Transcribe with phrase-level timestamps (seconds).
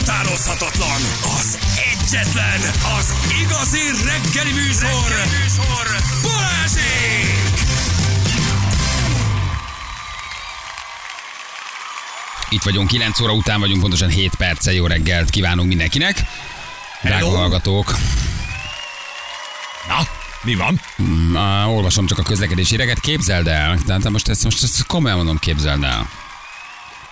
[0.00, 1.00] utánozhatatlan,
[1.38, 1.58] az
[1.92, 2.60] egyetlen,
[2.98, 3.12] az
[3.42, 5.86] igazi reggeli műsor, reggeli műsor.
[6.22, 7.52] Balázsék!
[12.48, 14.72] Itt vagyunk, 9 óra után vagyunk, pontosan 7 perce.
[14.72, 16.22] Jó reggelt kívánunk mindenkinek.
[17.02, 17.94] Drága hallgatók,
[19.88, 19.98] Na,
[20.42, 20.80] mi van?
[20.98, 23.00] uh, olvasom csak a közlekedési híreket.
[23.00, 26.08] Képzeld el, tehát most ezt, most ezt komolyan mondom, képzeld el,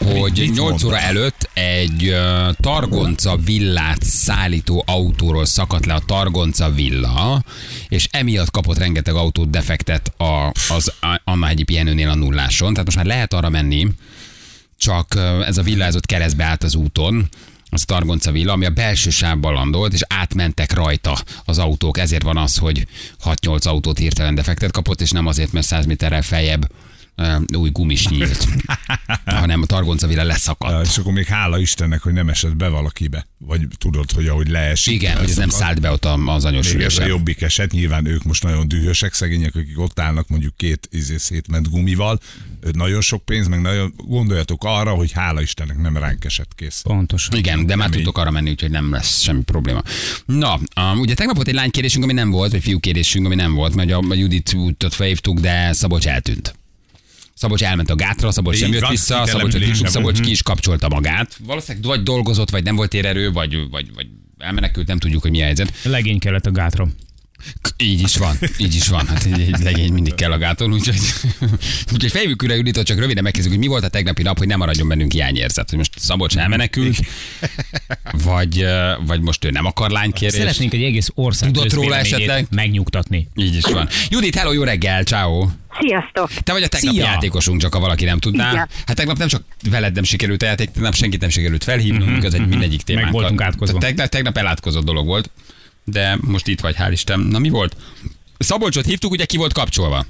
[0.04, 1.02] hogy mit 8 óra mondanak?
[1.02, 7.44] előtt egy uh, Targonca villát szállító autóról szakadt le a Targonca villa,
[7.88, 10.92] és emiatt kapott rengeteg autót defektet a, az
[11.24, 12.70] Anna hegyi pihenőnél a nulláson.
[12.70, 13.88] Tehát most már lehet arra menni,
[14.78, 17.28] csak ö, ez a villa ez ott keresztbe állt az úton,
[17.68, 21.98] az Targonca villa, ami a belső sávban landolt, és átmentek rajta az autók.
[21.98, 22.86] Ezért van az, hogy
[23.24, 26.68] 6-8 autót hirtelen defektet kapott, és nem azért, mert 100 méterrel feljebb
[27.56, 28.46] új gumis nyílt,
[29.24, 30.86] hanem a Targonca villa leszakadt.
[30.86, 33.26] És akkor még hála Istennek, hogy nem esett be valakibe.
[33.38, 34.94] Vagy tudod, hogy ahogy leesik.
[34.94, 37.72] Igen, hogy ez nem szállt be ott a- az anyos Még ez a jobbik eset,
[37.72, 42.20] nyilván ők most nagyon dühösek, szegények, akik ott állnak mondjuk két izé szétment gumival.
[42.72, 46.80] Nagyon sok pénz, meg nagyon gondoljatok arra, hogy hála Istennek nem ránk esett kész.
[46.80, 47.38] Pontosan.
[47.38, 49.82] Igen, de már tudtok arra menni, úgyhogy nem lesz semmi probléma.
[50.26, 53.74] Na, um, ugye tegnap volt egy lánykérésünk, ami nem volt, vagy fiúkérésünk, ami nem volt,
[53.74, 56.54] mert a, a Judit útot felhívtuk, de Szabolcs eltűnt.
[57.34, 60.26] Szabolcs elment a gátra, Szabolcs nem jött van, vissza, Szabolcs, településen Szabolcs volt.
[60.26, 61.36] ki is kapcsolta magát.
[61.44, 64.06] Valószínűleg vagy dolgozott, vagy nem volt térerő, vagy, vagy, vagy
[64.38, 65.72] elmenekült, nem tudjuk, hogy mi a helyzet.
[65.82, 66.88] Legény kellett a gátra.
[67.76, 69.06] Így is van, így is van.
[69.06, 70.98] Hát egy, egy legény mindig kell a gáton, úgyhogy,
[71.92, 74.58] úgyhogy fejvük üreg Juditot, csak röviden megkezdjük, hogy mi volt a tegnapi nap, hogy nem
[74.58, 75.68] maradjon bennünk hiányérzet.
[75.68, 76.96] Hogy most Szabolcs elmenekült,
[78.12, 78.66] vagy,
[79.06, 80.36] vagy most ő nem akar lánykérést.
[80.36, 82.46] Szeretnénk egy egész ország Tudott róla esetleg?
[82.50, 83.28] megnyugtatni.
[83.36, 83.88] Így is van.
[84.08, 85.48] Judit, hello, jó reggel, ciao.
[85.80, 86.32] Sziasztok!
[86.32, 87.06] Te vagy a tegnapi Szia!
[87.06, 88.52] játékosunk, csak ha valaki nem tudná.
[88.52, 88.68] Igen.
[88.86, 92.24] Hát tegnap nem csak veled nem sikerült a játék, tegnap senkit nem sikerült felhívnunk, uh-huh,
[92.24, 93.06] ez egy mindegyik témánk.
[93.06, 93.78] Mhm, voltunk átkozva.
[93.78, 95.30] Tegnap, tegnap elátkozott dolog volt,
[95.84, 97.20] de most itt vagy, hál' Isten.
[97.20, 97.76] Na mi volt?
[98.38, 100.04] Szabolcsot hívtuk, ugye ki volt kapcsolva?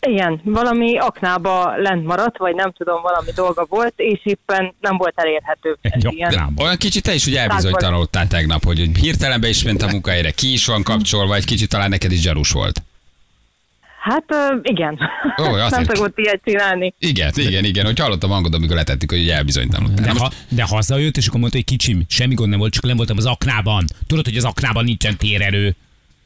[0.00, 5.12] Igen, valami aknába lent maradt, vagy nem tudom, valami dolga volt, és éppen nem volt
[5.16, 5.78] elérhető.
[6.02, 6.64] Aknában.
[6.64, 10.52] Olyan kicsit te is ugye elbizonytalanodtál tegnap, hogy hirtelen be is ment a munkahelyre, ki
[10.52, 12.82] is van kapcsolva, egy kicsit talán neked is gyarús volt.
[14.08, 14.24] Hát
[14.62, 14.98] igen,
[15.40, 16.94] Ó, azért- nem szokott ilyet csinálni.
[16.98, 20.12] Igen, igen, igen, hogy hallottam hangot, amikor letettük, hogy elbizonytalanodtál.
[20.14, 22.96] De, ha, de hazajött, és akkor mondta, hogy kicsim, semmi gond nem volt, csak nem
[22.96, 23.84] voltam az aknában.
[24.06, 25.74] Tudod, hogy az aknában nincsen térerő.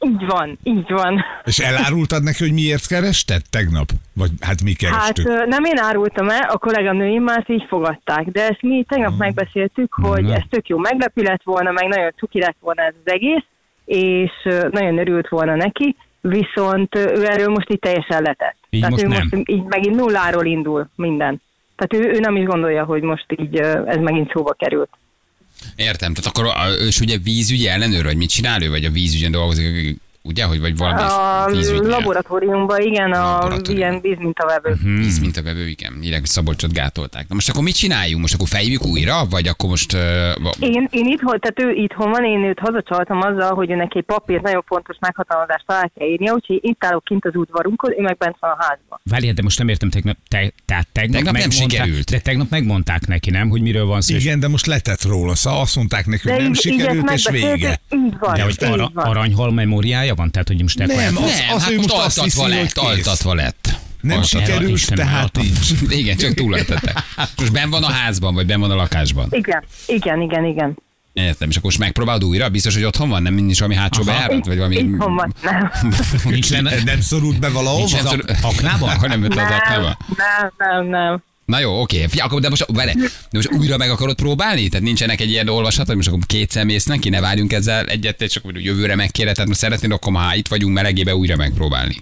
[0.05, 1.23] Így van, így van.
[1.43, 3.89] És elárultad neki, hogy miért kerested tegnap?
[4.13, 5.27] Vagy hát mi Hát kerestük?
[5.27, 9.93] ö, nem én árultam el, a kolléganőim már így fogadták, de ezt mi tegnap megbeszéltük,
[9.93, 10.33] hogy Na.
[10.35, 13.43] ez tök jó meglepő lett volna, meg nagyon cuki lett volna ez az egész,
[13.85, 14.31] és
[14.71, 15.95] nagyon örült volna neki,
[16.27, 18.55] viszont ő erről most így teljesen letett.
[18.69, 19.27] Így Tehát most ő nem.
[19.31, 21.41] most így megint nulláról indul minden.
[21.75, 24.89] Tehát ő, ő nem is gondolja, hogy most így ez megint szóba került.
[25.75, 26.53] Értem, tehát akkor
[26.87, 30.77] is ugye vízügyi ellenőr, vagy mit csinál ő, vagy a vízügyen dolgozik, ugye, hogy vagy
[30.77, 31.45] valami A
[31.87, 34.73] laboratóriumban, igen, a ilyen vízmintavevő.
[34.83, 35.93] víz mint a vevő, igen.
[36.01, 37.27] Hogy Szabolcsot gátolták.
[37.27, 38.21] Na most akkor mit csináljunk?
[38.21, 39.93] Most akkor fejjük újra, vagy akkor most...
[39.93, 39.99] Uh,
[40.59, 44.41] Én, én itthon, tehát ő itthon van, én őt hazacsaltam azzal, hogy neki egy papírt
[44.41, 48.35] nagyon fontos meghatalmazást alá kell írnia, úgyhogy itt állok kint az udvarunkon, ő meg bent
[48.39, 48.99] van a házban.
[49.03, 52.09] Várjál, de most nem értem tegnap, te, tehát tegnap, Tegnap nem sikerült.
[52.11, 54.15] De tegnap megmondták neki, nem, hogy miről van szó.
[54.15, 57.79] Igen, de most letett róla, szóval azt mondták neki, hogy nem így- sikerült, és vége.
[57.95, 59.05] Így van, De hogy így ara, van.
[59.05, 60.31] aranyhal memóriája van?
[60.31, 61.15] Tehát, hogy most Nem, az- nem,
[61.55, 63.05] az hát ő most most azt altatva hiszi, lett, hogy kész.
[63.07, 63.69] altatva lett.
[64.01, 64.39] Nem Altatva.
[64.45, 65.57] sikerült, Isten tehát így.
[65.89, 67.03] Igen, csak túlöltette.
[67.37, 69.27] Most ben van a házban, vagy ben van a lakásban.
[69.29, 70.77] Igen, igen, igen, igen.
[71.13, 72.49] Értem, és akkor most megpróbálod újra?
[72.49, 73.21] Biztos, hogy otthon van?
[73.21, 74.45] Nem nincs valami hátsó bejárat?
[74.45, 74.75] Vagy valami...
[74.75, 75.71] Itthon van, nem.
[76.23, 77.77] nincs lenne, Nem szorult be valahol?
[77.77, 78.85] Nincs az nem ak- aknába?
[79.07, 79.83] Nem az Nem,
[80.17, 81.23] nem, nem, nem.
[81.45, 82.05] Na jó, oké.
[82.07, 84.67] Fia, akkor de most, várj, de most újra meg akarod próbálni?
[84.67, 88.21] Tehát nincsenek egy ilyen olvasat, hogy most akkor kétszer mész neki, ne várjunk ezzel egyet,
[88.21, 91.95] és akkor jövőre megkéred, tehát most szeretnéd, akkor már ha itt vagyunk melegébe újra megpróbálni.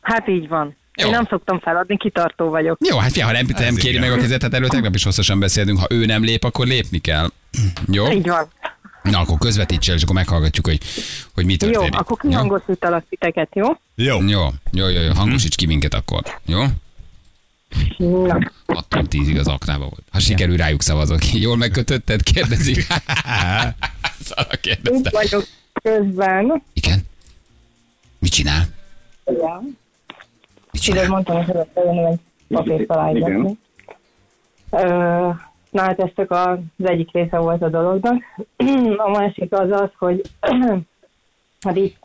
[0.00, 0.76] Hát így van.
[0.94, 1.06] Jó.
[1.06, 2.78] Én nem szoktam feladni, kitartó vagyok.
[2.88, 4.08] Jó, hát fia, ha nem, nem Ez kéri igen.
[4.08, 6.98] meg a kezet, hát előtt tegnap is hosszasan beszéltünk, ha ő nem lép, akkor lépni
[6.98, 7.30] kell.
[7.92, 8.10] Jó?
[8.10, 8.48] Így van.
[9.02, 10.78] Na, akkor közvetíts el, és akkor meghallgatjuk, hogy,
[11.34, 11.98] hogy mi Jó, történik.
[11.98, 13.66] akkor kihangosítalak titeket, jó?
[13.94, 14.22] Jó.
[14.22, 16.22] Jó, jó, jó, jó, hangosíts ki minket akkor.
[16.46, 16.62] Jó?
[17.98, 18.38] Na.
[18.66, 20.02] 6 10 az aknába volt.
[20.10, 21.32] Ha sikerül, rájuk szavazok.
[21.32, 22.22] Jól megkötötted?
[22.22, 22.86] Kérdezik.
[24.20, 25.10] Szara Itt kérdezte.
[25.12, 25.44] vagyok
[25.82, 26.62] közben.
[26.72, 27.00] Igen?
[28.18, 28.62] Mit csinál?
[29.24, 29.60] Ja.
[29.60, 29.74] Mit
[30.70, 31.08] Tudod, csinál?
[31.08, 32.18] mondtam, hogy szeretnék jönni egy
[32.48, 33.58] papírt aláírni.
[34.70, 35.30] Ö,
[35.70, 38.22] Na hát ez csak az egyik része volt a dolognak.
[38.96, 40.22] A másik az az, hogy
[41.64, 41.96] hát itt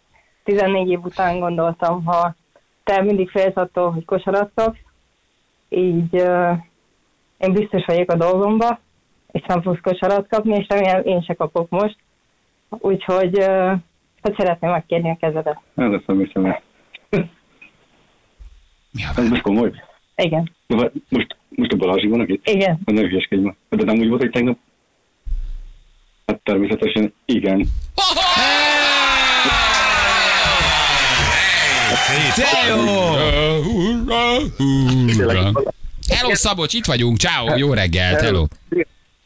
[0.43, 2.35] 14 év után gondoltam, ha
[2.83, 4.51] te mindig félsz attól, hogy kosarat
[5.75, 6.51] így ö,
[7.37, 8.79] én biztos vagyok a dolgomba,
[9.31, 11.95] és nem fogsz kosarat kapni, és remélem én se kapok most.
[12.69, 13.45] Úgyhogy ö,
[14.21, 15.59] hát szeretném megkérni a kezedet.
[15.75, 16.61] Ez lesz a műsor.
[18.91, 19.71] Mi a Ez most komoly.
[20.15, 20.75] Igen, De
[21.09, 22.49] Most, most a Balázsi van itt?
[22.49, 22.79] igen.
[22.85, 23.55] Hát ne hülyeskedj ma.
[23.69, 24.57] De nem úgy volt, hogy tegnap?
[26.25, 27.65] Hát természetesen igen.
[32.35, 32.75] De jó!
[36.07, 38.45] Hello Szabocs, itt vagyunk, ciao, jó reggelt, hello.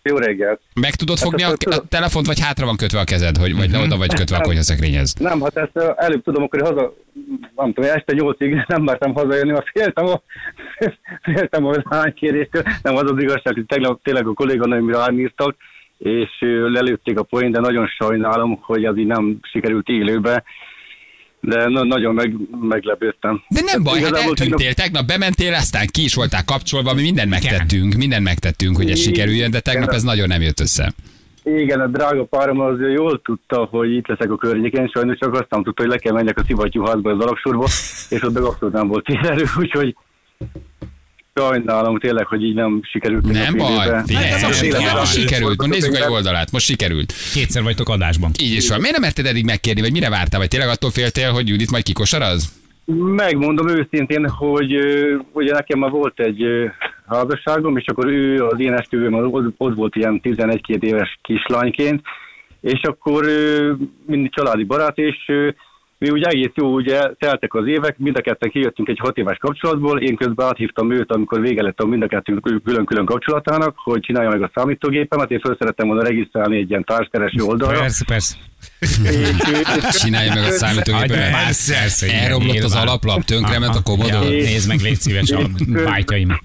[0.03, 0.61] Jó reggelt.
[0.81, 3.97] Meg tudod fogni a, a telefont, vagy hátra van kötve a kezed, hogy, vagy oda
[3.97, 5.13] vagy kötve a konyhaszekrényhez?
[5.13, 6.93] Nem, hát ezt előbb tudom, akkor haza,
[7.55, 10.21] nem tudom, este nyolcig nem mertem hazajönni, mert féltem a,
[11.33, 12.63] féltem a lánykéréstől.
[12.81, 15.55] Nem az az igazság, hogy tegnap tényleg a kolléganőm rám írtak,
[15.97, 16.29] és
[16.71, 20.43] lelőtték a poén, de nagyon sajnálom, hogy az így nem sikerült élőbe.
[21.39, 23.43] De na- nagyon meg, meglepődtem.
[23.49, 27.93] De nem baj, hát eltűntél, tegnap bementél, aztán ki is voltál kapcsolva, mi mindent megtettünk,
[27.93, 30.93] mindent megtettünk, hogy ez sikerüljön, de tegnap ez nagyon nem jött össze.
[31.43, 35.49] Igen, a drága párom az jól tudta, hogy itt leszek a környéken, sajnos csak azt
[35.49, 37.65] nem tudta, hogy le kell menjek a szivattyúházba az alapsorba,
[38.09, 39.95] és ott meg abszolút nem volt térerő, úgyhogy
[41.37, 43.31] sajnálom tényleg, hogy így nem sikerült.
[43.31, 47.13] Nem baj, figyelj, Hát, sikerült, most nézzük egy oldalát, most sikerült.
[47.33, 48.31] Kétszer vagytok adásban.
[48.41, 48.77] Így is van.
[48.79, 51.83] Miért nem merted eddig megkérni, vagy mire vártál, vagy tényleg attól féltél, hogy Judit majd
[51.83, 52.53] kikosaraz?
[53.15, 54.75] Megmondom őszintén, hogy
[55.31, 56.43] ugye nekem már volt egy
[57.07, 59.13] házasságom, és akkor ő az én esküvőm
[59.57, 62.01] ott, volt ilyen 11-2 éves kislányként,
[62.61, 63.25] és akkor
[64.05, 65.31] mindig családi barát, és
[65.99, 69.37] mi ugye egész jó, ugye teltek az évek, mind a ketten kijöttünk egy hat éves
[69.37, 74.01] kapcsolatból, én közben áthívtam őt, amikor vége lett a mind a kettőnk külön-külön kapcsolatának, hogy
[74.01, 77.79] csinálja meg a számítógépemet, én fel szerettem volna regisztrálni egy ilyen társkereső oldalra.
[77.79, 78.35] Persze, persze.
[79.91, 84.29] Csinálja meg a már, persze, Elromlott az alaplap, tönkrement a Ja, komodor.
[84.29, 85.39] nézd meg, légy szíves a
[85.85, 86.39] bájtjaim.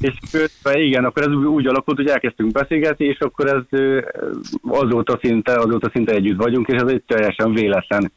[0.00, 3.80] És közben igen, akkor ez úgy, alakult, hogy elkezdtünk beszélgetni, és akkor ez
[4.62, 8.12] azóta szinte, azóta szinte együtt vagyunk, és ez egy teljesen véletlen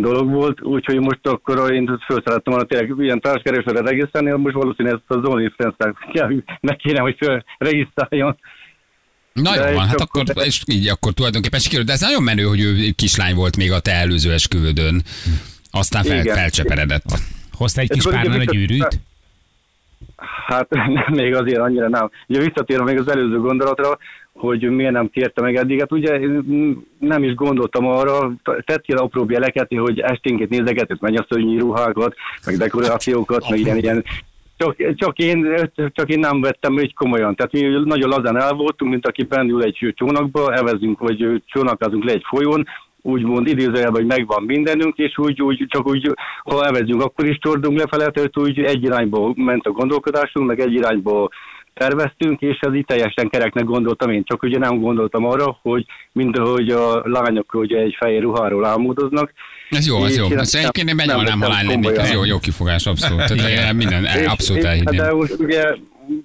[0.00, 4.98] dolog volt, úgyhogy most akkor én föl szerettem volna tényleg ilyen társkeresőre regisztrálni, most valószínűleg
[4.98, 8.38] ezt az OnlyFans-nek kell, meg kéne, hogy föl regisztráljon.
[9.32, 12.42] Na De jó van, hát akkor- és így akkor tulajdonképpen sikerült, de ez nagyon menő,
[12.42, 15.02] hogy ő kislány volt még a te előző esküvődön.
[15.70, 16.36] Aztán fel, Igen.
[16.36, 17.04] felcseperedett.
[17.52, 19.00] Hoztál egy kis párnál vissza- gyűrűt?
[20.46, 20.68] Hát
[21.20, 22.10] még azért annyira nem.
[22.26, 23.98] Ugye visszatérve még az előző gondolatra,
[24.38, 25.78] hogy miért nem kérte meg eddig.
[25.78, 26.18] Hát ugye
[26.98, 32.14] nem is gondoltam arra, tett ki apróbb jeleket, hogy esténként nézegetett mennyasszonyi ruhákat,
[32.46, 34.04] meg dekorációkat, meg ilyen, ilyen
[34.56, 37.34] csak, csak, én, csak én nem vettem úgy komolyan.
[37.34, 42.12] Tehát mi nagyon lazán el voltunk, mint aki bennül egy csónakba, evezünk, vagy csónakázunk le
[42.12, 42.66] egy folyón,
[43.02, 46.14] úgymond idézőjelben, hogy megvan mindenünk, és úgy, úgy, csak úgy,
[46.44, 50.72] ha evezünk, akkor is csordunk lefele, tehát úgy egy irányba ment a gondolkodásunk, meg egy
[50.72, 51.28] irányba
[51.78, 56.70] terveztünk, és ez így teljesen kereknek gondoltam én, csak ugye nem gondoltam arra, hogy mindahogy
[56.70, 59.32] a lányok ugye egy fehér ruháról álmodoznak.
[59.70, 60.24] Ez jó, ez jó.
[60.24, 61.98] Ez nem- egyébként én nem benyalnám, ha vettem lány lennék.
[61.98, 63.36] Ez jó, jó kifogás, abszolút.
[63.36, 65.16] Tehát minden, abszolút elhinném.
[65.16, 65.74] Most ugye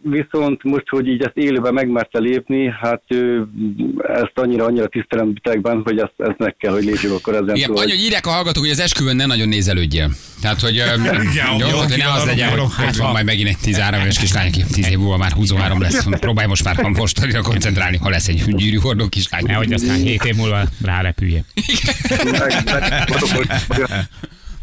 [0.01, 3.47] viszont most, hogy így ezt élőben megmerte lépni, hát ő,
[4.07, 7.67] ezt annyira, annyira tisztelem bitekben, hogy ezt, ezt meg kell, hogy lépjük akkor ezen Igen,
[7.67, 10.09] túl, annyi, hogy- írják a hallgatók, hogy az esküvőn ne nagyon nézelődjél.
[10.41, 13.57] Tehát, hogy öm, jó, jó, hogy ne az legyen, hogy ott van majd megint egy
[13.61, 16.07] 13 éves kislány, aki 10 év múlva már 23 lesz.
[16.19, 19.43] Próbálj most már mostanra koncentrálni, ha lesz egy gyűrűhordó kislány.
[19.45, 21.43] Nehogy aztán 7 év múlva rárepülje.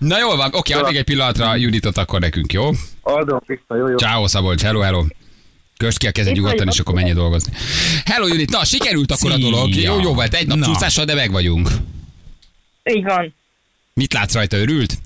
[0.00, 2.70] Na jól van, oké, addig egy pillanatra Juditot akkor nekünk, jó?
[3.00, 3.96] adom vissza, jó, jó.
[3.96, 5.04] Ciao Szabolcs, hello, hello.
[5.76, 7.52] Köst ki a kezed nyugodtan, és akkor menj dolgozni.
[8.04, 9.74] Hello Judit, na sikerült akkor a dolog.
[9.74, 10.66] Jó, jó volt, egy nap Na.
[10.66, 11.68] csúszással, de meg vagyunk.
[12.84, 13.34] Így van.
[13.94, 14.98] Mit látsz rajta, örült?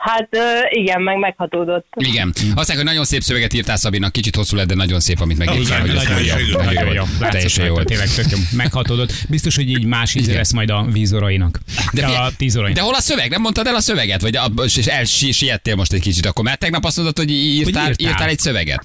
[0.00, 0.28] Hát
[0.70, 1.86] igen, meg meghatódott.
[1.96, 2.28] Igen.
[2.28, 5.38] Azt mondják, hogy nagyon szép szöveget írtál Szabinak, kicsit hosszú lett, de nagyon szép, amit
[5.38, 5.62] megírtál.
[5.62, 7.04] Igen, hogy azt nagyon jó, nagyon jó.
[7.30, 7.82] Teljesen jó.
[7.82, 8.38] tényleg tök jó.
[8.56, 9.12] Meghatódott.
[9.28, 11.58] Biztos, hogy így más íze lesz majd a vízorainak.
[11.92, 12.78] De a tízorainak.
[12.78, 13.30] De hol a szöveg?
[13.30, 14.20] Nem mondtad el a szöveget?
[14.20, 18.08] Vagy a, és elsiettél most egy kicsit akkor, mert tegnap azt mondtad, hogy írtál, írtál.
[18.08, 18.82] írtál egy szöveget.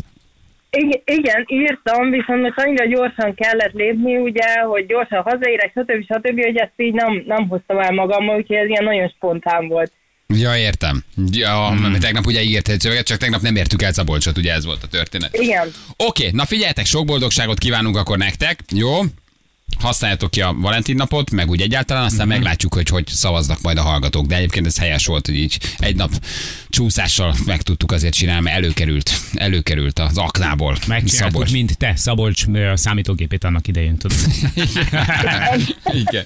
[0.70, 6.04] Igen, igen, írtam, viszont most annyira gyorsan kellett lépni, ugye, hogy gyorsan hazaérek, stb.
[6.04, 9.92] stb., hogy ezt így nem, nem hoztam el magammal, úgyhogy ez ilyen nagyon spontán volt.
[10.28, 11.04] Ja, értem.
[11.32, 12.00] Ja, hmm.
[12.00, 14.88] tegnap ugye ígért egy szöveget, csak tegnap nem értük el Szabolcsot, ugye ez volt a
[14.88, 15.38] történet.
[15.38, 15.74] Igen.
[15.98, 19.02] Oké, na figyeljetek, sok boldogságot kívánunk akkor nektek, jó?
[19.80, 22.36] Használjátok ki a Valentin napot, meg úgy egyáltalán, aztán Mhm.
[22.36, 24.26] meglátjuk, hogy hogy szavaznak majd a hallgatók.
[24.26, 26.12] De egyébként ez helyes volt, hogy így egy nap
[26.70, 30.78] csúszással meg tudtuk azért csinálni, mert előkerült, előkerült az aknából.
[30.88, 31.52] Megcsináltuk, Szabolcs.
[31.52, 34.18] mint te, Szabolcs számítógépét annak idején, tudod.
[36.08, 36.26] Igen.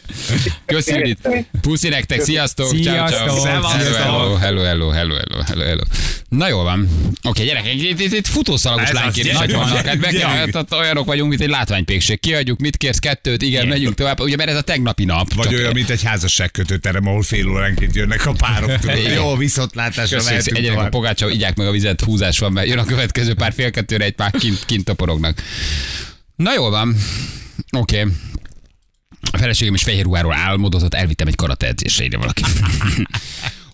[0.66, 1.18] Köszönjük.
[1.62, 2.68] Puszi nektek, sziasztok.
[2.82, 3.40] Ciao, ciao.
[3.40, 3.98] Sziasztok.
[3.98, 5.16] Hello, hello, hello, hello,
[5.46, 5.82] hello, hello.
[6.30, 6.88] Na jól van.
[7.24, 9.86] Oké, gyerekek, itt, itt, itt futószalagos lánykérések vannak.
[9.86, 12.20] Hát meg, hát, olyanok vagyunk, mint egy látványpékség.
[12.20, 13.00] Kiadjuk, mit kérsz,
[13.40, 14.20] kettőt, igen, megyünk tovább.
[14.20, 15.34] Ugye, mert ez a tegnapi nap.
[15.34, 18.84] Vagy olyan, mint egy házasságkötőterem, ahol fél óránként jönnek a párok.
[18.84, 19.14] Igen.
[19.14, 22.86] Jó, viszontlátásra mehetünk egyenek a pogácsa, igyák meg a vizet, húzás van, mert jön a
[22.86, 25.42] következő pár fél kettőre, egy pár kint, kint toporognak.
[26.36, 26.96] Na jól van.
[27.78, 28.00] Oké.
[28.02, 28.14] Okay.
[29.32, 32.44] A feleségem is fehér ruháról álmodozott, elvittem egy karate edzésre ide valaki.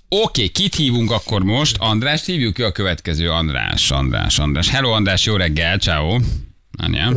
[0.10, 1.75] Oké, okay, kit hívunk akkor most?
[1.79, 4.69] Andrást hívjuk ki a következő András, András, András.
[4.69, 6.19] Hello András, jó reggel, ciao.
[6.77, 7.13] Anya.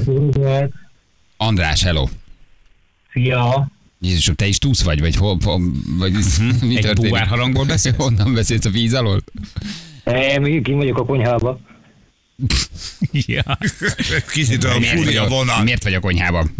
[1.36, 2.08] András, hello.
[3.12, 3.68] Szia!
[4.00, 5.60] Jézusom, te is túsz vagy, vagy, hol, hol,
[5.98, 6.76] vagy mi Mhm.
[6.76, 7.10] Egy történik?
[7.10, 7.96] búvár harangból beszélsz?
[8.04, 9.22] Honnan beszélsz a víz alól?
[10.04, 11.60] Nem, ki vagyok a konyhába.
[13.12, 13.58] Ja.
[14.32, 15.62] Kicsit olyan a vonal.
[15.62, 16.54] miért vagy a konyhában?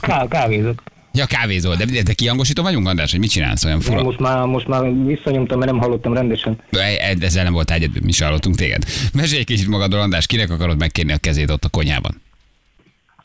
[0.00, 0.82] Ká- kávézok.
[1.12, 1.76] Ja, kávézol.
[1.76, 4.02] De, de, kiangosító vagyunk, András, hogy mit csinálsz olyan fura?
[4.02, 6.60] most már, most már visszanyomtam, mert nem hallottam rendesen.
[6.70, 8.84] E- Ezzel nem volt egyedül, mi se hallottunk téged.
[9.12, 12.20] Mesélj egy kicsit magadról, András, kinek akarod megkérni a kezét ott a konyhában?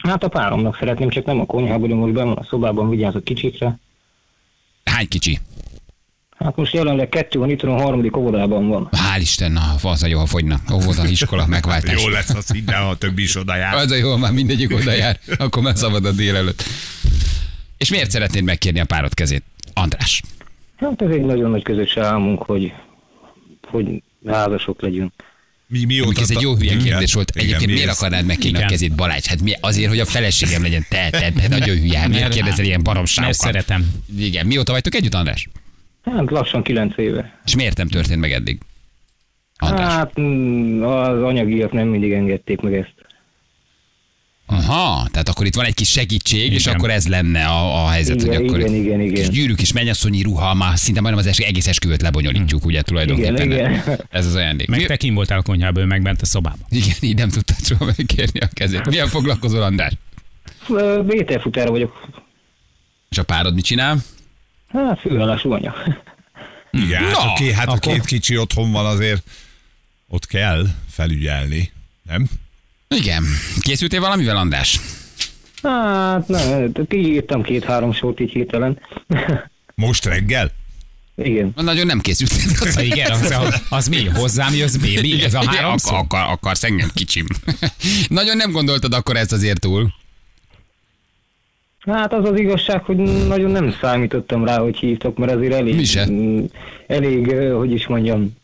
[0.04, 3.80] Hát a páromnak szeretném, csak nem a konyhában, de most benn a szobában, vigyázok kicsikre.
[4.84, 5.40] Hány kicsi?
[6.38, 8.90] Hát most jelenleg kettő van, itt a harmadik óvodában van.
[8.92, 10.60] Hál' Isten, na, az a jó, ha fogyna.
[10.74, 12.04] Óvoda, iskola, megváltás.
[12.04, 13.76] Jó lesz az minden, ha a többi is oda jár.
[13.76, 16.64] Az a jó, már mindegyik oda jár, akkor már szabad a délelőtt.
[17.78, 19.44] És miért szeretnéd megkérni a párod kezét?
[19.74, 20.22] András.
[20.78, 22.74] Hát ez egy nagyon nagy közös álmunk, hogy,
[23.68, 25.14] hogy házasok legyünk.
[25.72, 27.32] Mi, mióta ez egy jó hülye Igen, kérdés volt.
[27.36, 28.70] igen, Egyébként mi miért akarnád megkérni a Igen.
[28.72, 29.26] kezét Balázs?
[29.26, 31.98] Hát mi, azért, hogy a feleségem legyen te, te, te nagyon hülye.
[32.00, 33.36] Hát Miért Mert- kérdezel ilyen Mert baromságokat?
[33.40, 33.90] szeretem.
[34.18, 35.50] Igen, mióta vagytok együtt, András?
[36.04, 37.40] Hát lassan kilenc éve.
[37.46, 38.60] És miért nem történt meg eddig?
[39.56, 39.94] András.
[39.94, 42.94] Hát mm, az anyagiak nem mindig engedték meg ezt.
[44.72, 46.76] Aha, tehát akkor itt van egy kis segítség, és Igen.
[46.76, 49.14] akkor ez lenne a, a helyzet, Igen, hogy akkor igen, igen, igen.
[49.14, 53.52] kis gyűrűk és mennyasszonyi ruha, már szinte majdnem az es- egész esküvőt lebonyolítjuk, ugye tulajdonképpen.
[53.52, 54.00] Igen, igen.
[54.10, 54.68] Ez az ajándék.
[54.68, 56.66] Meg te kim voltál a konyhából, ő meg bent a szobába.
[56.70, 58.86] Igen, így nem tudtad soha megkérni a kezét.
[58.90, 59.94] Milyen foglalkozol, András?
[60.70, 62.10] Ö, BT-futára vagyok.
[63.10, 63.98] És a párod mit csinál?
[64.68, 65.74] Hát főállású anya.
[66.72, 69.24] Igen, hát, Na, a, két, hát a akkor- két kicsi otthon van azért,
[70.08, 71.72] ott kell felügyelni,
[72.04, 72.26] nem?
[72.96, 73.24] Igen.
[73.60, 74.80] Készültél valamivel, András?
[75.64, 78.80] Hát nem, kiírtam két-három sort így hirtelen.
[79.76, 80.52] Most reggel?
[81.16, 81.52] Igen.
[81.56, 82.38] Nagyon nem készültél.
[82.60, 84.06] Az Igen, az, az, az mi?
[84.06, 85.24] Hozzám jössz, baby?
[85.24, 85.96] Ez a Igen, három ak- szó?
[85.96, 87.26] akar, akarsz engem, kicsim.
[88.08, 89.94] Nagyon nem gondoltad akkor ezt azért túl.
[91.80, 95.84] Hát az az igazság, hogy nagyon nem számítottam rá, hogy hívtak, mert azért elég, Mi
[95.86, 96.08] se.
[96.88, 98.40] elég, hogy is mondjam,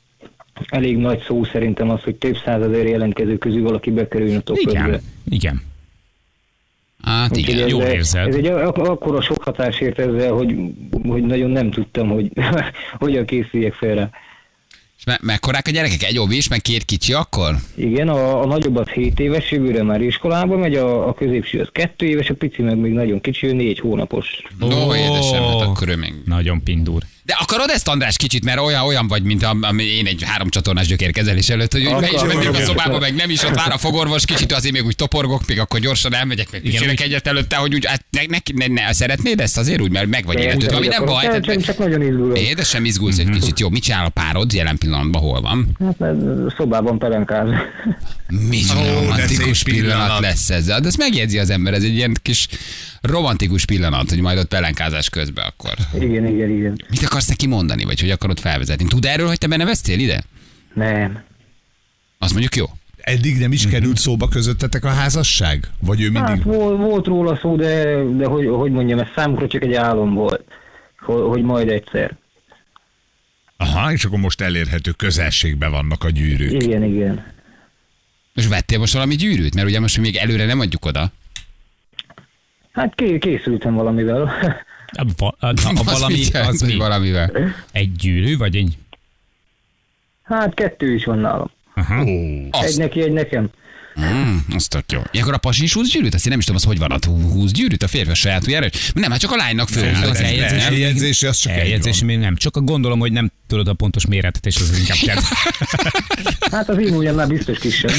[0.67, 4.85] elég nagy szó szerintem az, hogy több százezer jelentkező közül valaki bekerüljön a top Igen,
[4.87, 4.99] 5-be.
[5.29, 5.61] igen.
[7.03, 7.63] Hát Úgyhogy igen.
[7.65, 8.33] ez, jól ez érzed.
[8.33, 10.55] egy ak- akkora sok hatás ért ezzel, hogy,
[11.07, 12.31] hogy nagyon nem tudtam, hogy
[12.99, 14.09] hogyan készüljek fel rá.
[14.97, 16.03] És me- mekkorák a gyerekek?
[16.03, 17.55] Egy óvis, meg két kicsi akkor?
[17.75, 21.67] Igen, a, a nagyobb az 7 éves, jövőre már iskolába megy, a, a középső az
[21.71, 24.41] 2 éves, a pici meg még nagyon kicsi, ő 4 hónapos.
[24.61, 26.13] Ó, oh, édesem, hát akkor ő még...
[26.25, 27.01] Nagyon pindúr.
[27.27, 30.49] De akarod ezt, András, kicsit, mert olyan, olyan vagy, mint am- ami én egy három
[30.49, 33.71] csatornás gyökérkezelés előtt, hogy úgy be is mentünk a szobába, meg nem is, ott vár
[33.71, 37.55] a fogorvos, kicsit azért még úgy toporgok, még akkor gyorsan elmegyek, meg úgy- egyet előtte,
[37.55, 40.71] hogy úgy, hát ne, ne, ne, ne, szeretnéd ezt azért úgy, mert meg vagy életed,
[40.71, 41.23] ami nem baj.
[41.25, 42.39] Tehát, csak nagyon izgulok.
[42.39, 45.67] édesem izgulsz egy kicsit, jó, mit csinál a párod jelen pillanatban, hol van?
[45.79, 46.17] Hát mert
[46.57, 47.47] szobában pelenkáz.
[48.27, 50.19] Mi romantikus pillanat.
[50.19, 50.65] lesz ez.
[50.65, 52.47] De ezt megjegyzi az ember, ez egy ilyen kis
[53.01, 55.73] romantikus pillanat, hogy majd ott pelenkázás közben akkor.
[55.93, 56.83] igen, igen, igen.
[56.89, 58.85] Mit akarsz neki mondani, vagy hogy akarod felvezetni?
[58.85, 60.23] Tud erről, hogy te benne vesztél ide?
[60.73, 61.23] Nem.
[62.17, 62.65] Az mondjuk jó.
[62.97, 65.67] Eddig nem is került szóba közöttetek a házasság?
[65.79, 66.43] Vagy ő Hát mindig...
[66.43, 70.43] volt, volt róla szó, de, de hogy, hogy mondjam, ez számukra csak egy álom volt,
[70.99, 72.17] hogy, hogy majd egyszer.
[73.57, 76.63] Aha, és akkor most elérhető közelségben vannak a gyűrűk.
[76.63, 77.25] Igen, igen.
[78.33, 79.55] És vettél most valami gyűrűt?
[79.55, 81.11] Mert ugye most még előre nem adjuk oda.
[82.71, 84.31] Hát ké, készültem valamivel.
[84.91, 86.75] A, a, a, a valami, jelent, az mi?
[86.75, 87.31] Valamivel.
[87.71, 88.77] Egy gyűrű, vagy egy...
[90.23, 91.51] Hát kettő is van nálam.
[91.73, 91.99] Aha.
[92.01, 93.49] Egy Azt, neki, egy nekem.
[94.01, 95.01] Mm, az tök jó.
[95.11, 96.13] Ilyenkor a pasi is húz gyűrűt?
[96.13, 97.05] Azt én nem is tudom, az hogy van ott.
[97.05, 98.67] Húz gyűrűt a férfi a saját ujjára?
[98.93, 99.91] Nem, hát csak a lánynak föl.
[99.91, 100.63] Nem, az eljegyzés.
[100.63, 101.23] eljegyzés.
[101.23, 102.35] Az csak egy Eljegyzés még nem.
[102.35, 105.21] Csak gondolom, hogy nem tudod a pontos méretet, és az inkább kell.
[106.51, 107.91] Hát az én ujjamnál biztos kisebb.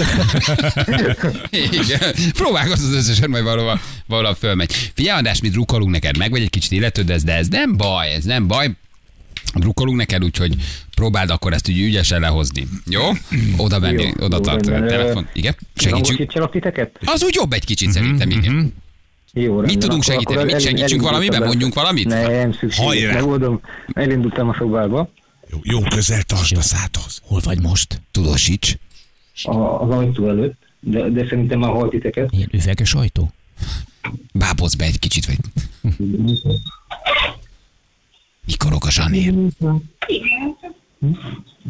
[1.80, 2.14] Igen.
[2.32, 4.90] Próbálkozz az összesen, majd valahol, valahol fölmegy.
[4.94, 8.12] Figyelj, András, mi drukkolunk neked, meg vagy egy kicsit illetőd, ez, de ez nem baj,
[8.12, 8.70] ez nem baj.
[9.54, 10.54] Drukkolunk neked, úgyhogy
[10.94, 12.66] próbáld akkor ezt úgy ügyesen lehozni.
[12.86, 13.02] Jó?
[13.56, 15.28] Oda menni, Jó, oda tartani a telefon.
[15.32, 15.56] Igen?
[15.74, 16.50] Segítsünk.
[16.50, 16.98] Titeket?
[17.04, 18.72] Az úgy jobb egy kicsit szerintem, igen.
[19.32, 19.64] Jó, rendben.
[19.70, 20.36] Mit tudunk segíteni?
[20.38, 21.40] akkor Mit segítsünk valamiben?
[21.40, 21.46] be.
[21.46, 22.06] Mondjunk valamit?
[22.06, 23.12] Nem, szükséges.
[23.12, 23.60] Megoldom.
[23.92, 25.10] Elindultam a szobába.
[25.50, 27.20] Jó, jó közel tartsd a szádhoz.
[27.22, 28.00] Hol vagy most?
[28.10, 28.76] Tudósíts.
[29.42, 32.28] a- az ajtó előtt, de, de szerintem már halt titeket.
[32.32, 33.32] Ilyen üveges ajtó?
[34.32, 35.36] Bábozz be egy kicsit, vagy
[38.50, 39.34] mikorog a zsanér?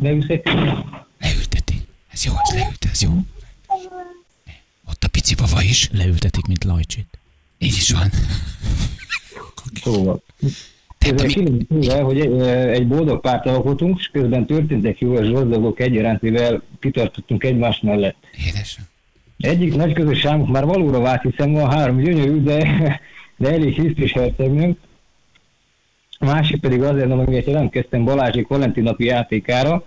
[0.02, 0.74] Leülsz egy picit?
[1.20, 1.74] Leülteti.
[2.12, 3.10] Ez jó, ez leült, ez jó.
[4.88, 5.90] Ott a pici baba is.
[5.92, 7.18] Leültetik, mint lajcsit.
[7.58, 8.10] Így is van.
[9.82, 10.22] Szóval.
[10.98, 11.66] Te, Ez mi, egy film,
[12.04, 17.80] hogy egy, boldog párt alkotunk, és közben történtek jó és gazdagok egyaránt, mivel kitartottunk egymás
[17.80, 18.16] mellett.
[18.46, 18.78] édes.
[19.38, 23.00] Egyik nagy közös számunk már valóra vált, hiszen van három gyönyörű, de,
[23.36, 24.78] de elég hisztis hercegnőnk.
[26.28, 29.84] Másik pedig azért, amiért jelentkeztem Balázsék Valentin napi játékára,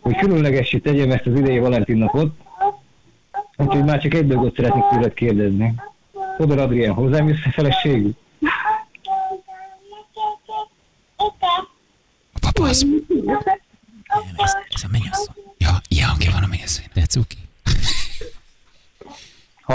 [0.00, 2.32] hogy különlegessé tegyem ezt az idei Valentin napot.
[3.56, 5.74] Úgyhogy már csak egy dolgot szeretnék tőled kérdezni.
[6.36, 8.14] Tudod, Adrien, hozzám jössz feleségül?
[12.32, 12.86] A papa az...
[14.36, 15.34] Ez, ez a mennyasszony.
[15.58, 16.84] Ja, ilyen hangja van a mennyasszony.
[16.94, 17.36] De cuki.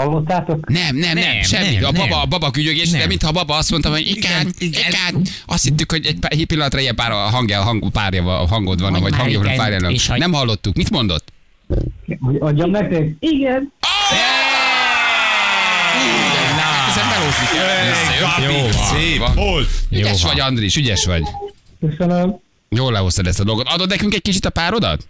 [0.04, 0.68] Hallottátok?
[0.68, 1.74] Nem, nem, nem, Nem, semmi.
[1.74, 2.18] nem, a baba, nem.
[2.18, 3.08] a baba kügyögés, de Nem.
[3.08, 5.22] mintha a baba azt mondta, hogy ikán, ikán.
[5.46, 8.92] Azt hittük, hogy egy, pár- egy pillanatra ilyen pár hangja, hang, párja, a hangod van,
[8.92, 9.92] vagy hangja van a igen, párjának.
[9.92, 10.74] és hagy- Nem hallottuk.
[10.76, 11.32] Mit mondott?
[12.20, 13.08] Hogy adjam nektek?
[13.18, 13.72] Igen.
[16.56, 17.48] Hát ezen melózik.
[18.62, 19.68] Jó, szép volt.
[19.90, 21.22] Ügyes vagy, Andris, ügyes vagy.
[21.80, 22.36] Köszönöm.
[22.68, 23.66] Jól lehoztad ezt a dolgot.
[23.68, 25.06] Adod nekünk egy kicsit a párodat?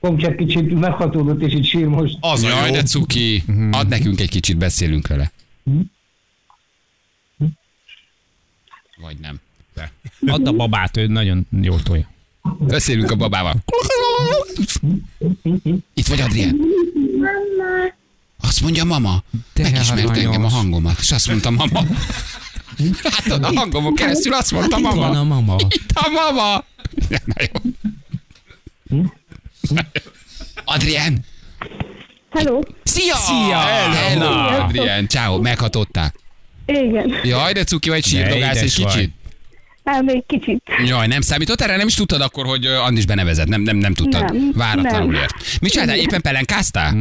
[0.00, 2.16] Komcsak kicsit meghatódott, és így sír most.
[2.20, 2.74] Az a Jaj, jó.
[2.74, 3.44] de cuki.
[3.70, 5.32] Add nekünk egy kicsit, beszélünk vele.
[9.00, 9.40] Vagy nem.
[10.26, 12.08] Add a babát, ő nagyon jól tolja.
[12.58, 13.54] Beszélünk a babával.
[15.94, 16.60] Itt vagy, Adrien?
[18.40, 19.22] Azt mondja mama.
[19.52, 21.82] Te Megismert engem a hangomat, és azt mondta mama.
[23.02, 25.40] Hát a hangomon keresztül azt mondta Itt van a mama.
[25.40, 25.56] mama.
[25.68, 26.64] Itt a mama.
[27.24, 27.70] Na jó.
[30.64, 31.18] Adrien!
[32.30, 32.60] Hello.
[32.82, 33.14] Szia!
[33.14, 33.58] Szia!
[33.58, 34.62] Hello.
[34.62, 36.12] Adrien, ciao, meghatottál.
[36.66, 37.14] Igen.
[37.22, 39.12] Jaj, de cuki vagy, sírdogálsz egy kicsit.
[39.84, 40.62] Hát még kicsit.
[40.86, 41.76] Jaj, nem számított erre?
[41.76, 43.46] Nem is tudtad akkor, hogy Andis benevezett.
[43.46, 44.32] Nem, nem, nem tudtad.
[44.32, 45.20] Nem, Váratlanul nem.
[45.20, 45.34] ért.
[45.60, 45.96] Mit csináltál?
[45.96, 46.92] Éppen pelenkáztál?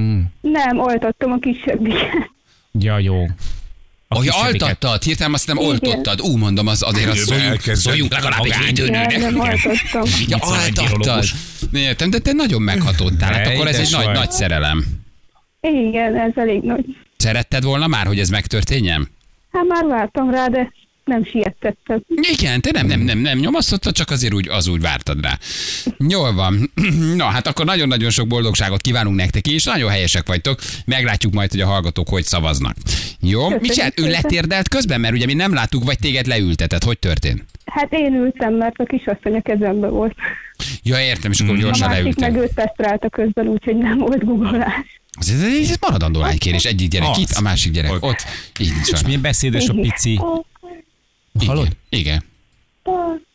[0.41, 2.31] Nem, oltattam a kisebbiket.
[2.79, 3.25] Ja, jó.
[4.07, 6.21] Ahogy altattad, hirtelen azt nem oltottad.
[6.21, 7.33] Ú, mondom, az azért az
[7.73, 9.17] szóljunk, legalább egy védőnőnek.
[9.17, 10.03] Nem, oltattam.
[10.27, 11.23] Ja, altattad.
[11.73, 13.33] Értem, de te nagyon meghatottál.
[13.33, 14.85] Hát akkor ez egy nagy, nagy szerelem.
[15.61, 16.85] Igen, ez elég nagy.
[17.17, 19.09] Szeretted volna már, hogy ez megtörténjen?
[19.51, 20.71] Hát már vártam rá, de
[21.07, 22.01] nem siettettem.
[22.07, 25.37] Igen, te nem, nem, nem, nem nyomasztottad, csak azért úgy, az úgy vártad rá.
[26.07, 26.71] Jól van.
[27.15, 30.59] Na, hát akkor nagyon-nagyon sok boldogságot kívánunk nektek is, nagyon helyesek vagytok.
[30.85, 32.75] Meglátjuk majd, hogy a hallgatók hogy szavaznak.
[33.21, 33.59] Jó?
[33.59, 33.99] Csinált?
[33.99, 36.83] Ő letérdelt közben, mert ugye mi nem láttuk, vagy téged leültetett.
[36.83, 37.45] Hogy történt?
[37.65, 40.15] Hát én ültem, mert a kisasszony a kezembe volt.
[40.83, 42.31] Ja, értem, és akkor A gyorsan másik leültem.
[42.31, 45.01] meg őt közben, úgyhogy nem volt googolás.
[45.19, 46.63] Ez, ez, ez maradandó lánykérés.
[46.63, 47.17] Egyik gyerek Az.
[47.17, 48.03] itt, a másik gyerek Ott.
[48.03, 48.25] ott.
[48.59, 49.01] Így is És van.
[49.05, 50.19] milyen beszédes a pici.
[51.45, 51.67] Hallod?
[51.89, 52.23] Igen.
[52.83, 53.25] Igen.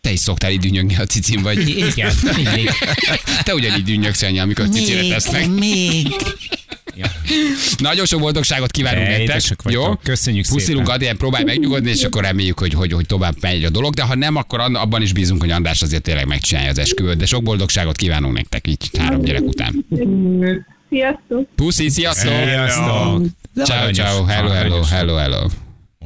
[0.00, 1.68] Te is szoktál így dünnyögni a cicin, vagy?
[1.68, 2.70] Igen, mindig.
[3.42, 5.48] Te ugyanígy dünnyögsz, Anya, amikor cicire tesznek.
[5.48, 6.06] még.
[7.78, 9.42] Nagyon sok boldogságot kívánunk De nektek.
[9.64, 9.94] Jó?
[9.96, 10.94] Köszönjük Puszilunk, szépen.
[10.94, 13.94] Adrien, próbálj megnyugodni, és akkor reméljük, hogy, hogy, hogy tovább megy a dolog.
[13.94, 17.16] De ha nem, akkor an- abban is bízunk, hogy András azért tényleg megcsinálja az esküvőt.
[17.16, 19.86] De sok boldogságot kívánunk nektek így három gyerek után.
[20.90, 21.48] Sziasztok!
[21.56, 22.32] Puszi, sziasztok!
[22.32, 23.22] Sziasztok.
[23.64, 25.46] Ciao, ciao, hello, hello, hello, hello.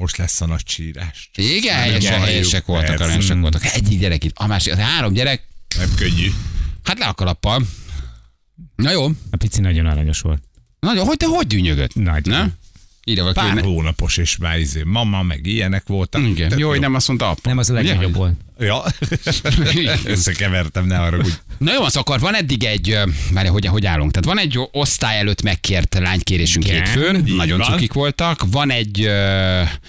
[0.03, 1.31] Most lesz a nagy csírás.
[1.35, 2.03] Igen, halljuk.
[2.03, 3.05] helyesek voltak, Persze.
[3.05, 3.65] aranyosak voltak.
[3.65, 5.43] Egyik gyerek itt, a másik, a három gyerek,
[5.79, 6.31] Nem könnyű.
[6.85, 7.67] hát le a kalappal.
[8.77, 10.43] Na jó, A pici nagyon aranyos volt.
[10.81, 11.95] nagyon, hogy te hogy dűnyögött?
[11.95, 12.27] Nagy.
[12.27, 12.49] Na?
[13.05, 16.23] Ide valaki, Pár hónapos, és már izé, mama, meg ilyenek voltak.
[16.23, 17.41] Igen, jó, hogy nem azt mondta apa.
[17.49, 18.35] Nem, az a legnagyobb volt.
[18.62, 18.83] Ja,
[20.05, 22.98] összekevertem, ne arra, hogy Na jó, az akkor van eddig egy,
[23.33, 24.11] várj, hogy, hogy állunk?
[24.12, 27.70] Tehát van egy osztály előtt megkért lánykérésünk Igen, hétfőn, nagyon van.
[27.70, 28.42] cukik voltak.
[28.51, 29.05] Van egy,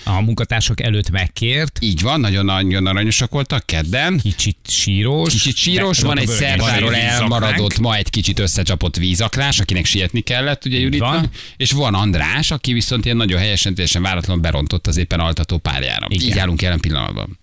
[0.03, 4.19] A munkatársak előtt megkért, így van, nagyon, nagyon aranyosak voltak kedden.
[4.19, 5.31] kicsit sírós.
[5.33, 10.65] Kicsit síros, de- van egy szerdáról elmaradott, ma egy kicsit összecsapott vízaklás, akinek sietni kellett,
[10.65, 11.13] ugye Juditnak.
[11.13, 11.29] van.
[11.57, 16.07] És van András, aki viszont ilyen nagyon helyesen, teljesen váratlan berontott az éppen altató párjára.
[16.09, 16.27] Igen.
[16.27, 17.39] Így állunk jelen pillanatban.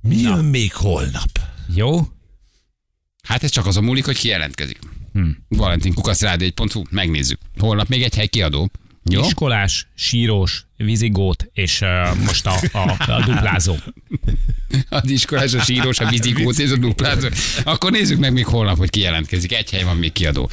[0.00, 1.40] Mi jön még holnap?
[1.74, 2.00] Jó?
[3.22, 4.78] Hát ez csak azon múlik, hogy ki jelentkezik.
[5.12, 5.28] Hm.
[5.48, 7.38] Valentin Kukasz Rádió 1.hu, megnézzük.
[7.58, 8.70] Holnap még egy hely kiadó.
[9.10, 9.24] Jó?
[9.24, 13.76] Iskolás, sírós, vízigót, és uh, most a, a, a duplázó.
[14.88, 17.28] Az iskolás, a sírós, a vizigót és a duplázó.
[17.64, 19.52] Akkor nézzük meg még holnap, hogy ki jelentkezik.
[19.52, 20.50] Egy hely van még kiadó.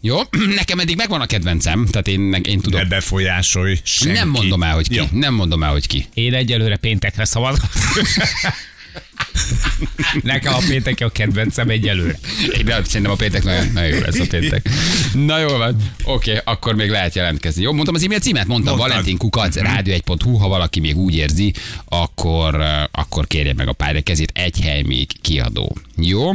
[0.00, 0.18] Jó?
[0.54, 2.80] Nekem eddig megvan a kedvencem, tehát én, én tudom.
[2.80, 4.18] Ne befolyásolj senki.
[4.18, 4.94] Nem mondom el, hogy ki.
[4.94, 5.04] Jó.
[5.12, 6.06] Nem mondom el, hogy ki.
[6.14, 7.70] Én egyelőre péntekre szavazok.
[10.22, 12.18] Nekem a péntek a kedvencem egyelőre.
[12.64, 14.68] De szerintem a péntek nagyon, nagyon jó lesz a péntek.
[15.14, 17.62] Na jó van, oké, akkor még lehet jelentkezni.
[17.62, 18.90] Jó, mondtam az e-mail címet, mondtam Mondtad.
[18.90, 21.52] Valentin Kukac, rádió1.hu, ha valaki még úgy érzi,
[21.84, 25.76] akkor, eh, akkor kérje meg a pálya kezét, egy hely még kiadó.
[25.96, 26.32] Jó?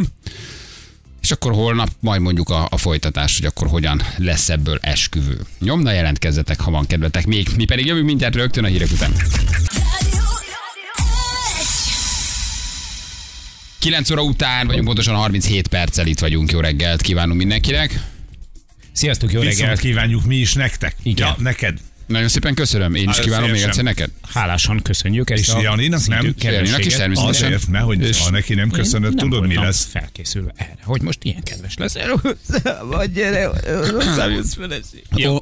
[1.22, 5.40] És akkor holnap majd mondjuk a, a folytatás, hogy akkor hogyan lesz ebből esküvő.
[5.60, 7.48] Nyomna jelentkezzetek, ha van kedvetek még.
[7.56, 9.14] Mi pedig jövünk mindjárt rögtön a hírek után.
[13.82, 16.52] 9 óra után vagyunk, pontosan 37 perccel itt vagyunk.
[16.52, 18.04] Jó reggelt kívánunk mindenkinek.
[18.92, 19.80] Sziasztok, jó Viszont reggelt!
[19.80, 20.96] kívánjuk mi is nektek.
[21.04, 21.28] Igen.
[21.28, 21.78] Ja, neked.
[22.06, 22.96] Nagyon szépen köszönöm.
[22.96, 24.10] Én is Hát, kívánom még egyszer neked.
[24.34, 26.34] Hálásan köszönjük ezt És a Janinak nem?
[26.40, 27.46] Janinak is természetesen.
[27.48, 29.88] Azért, mert hogy És- ha neki nem köszönöd, nem tudod mi lesz?
[29.92, 31.96] felkészülve erre, hogy most ilyen kedves lesz.
[32.84, 33.50] Vagy gyere,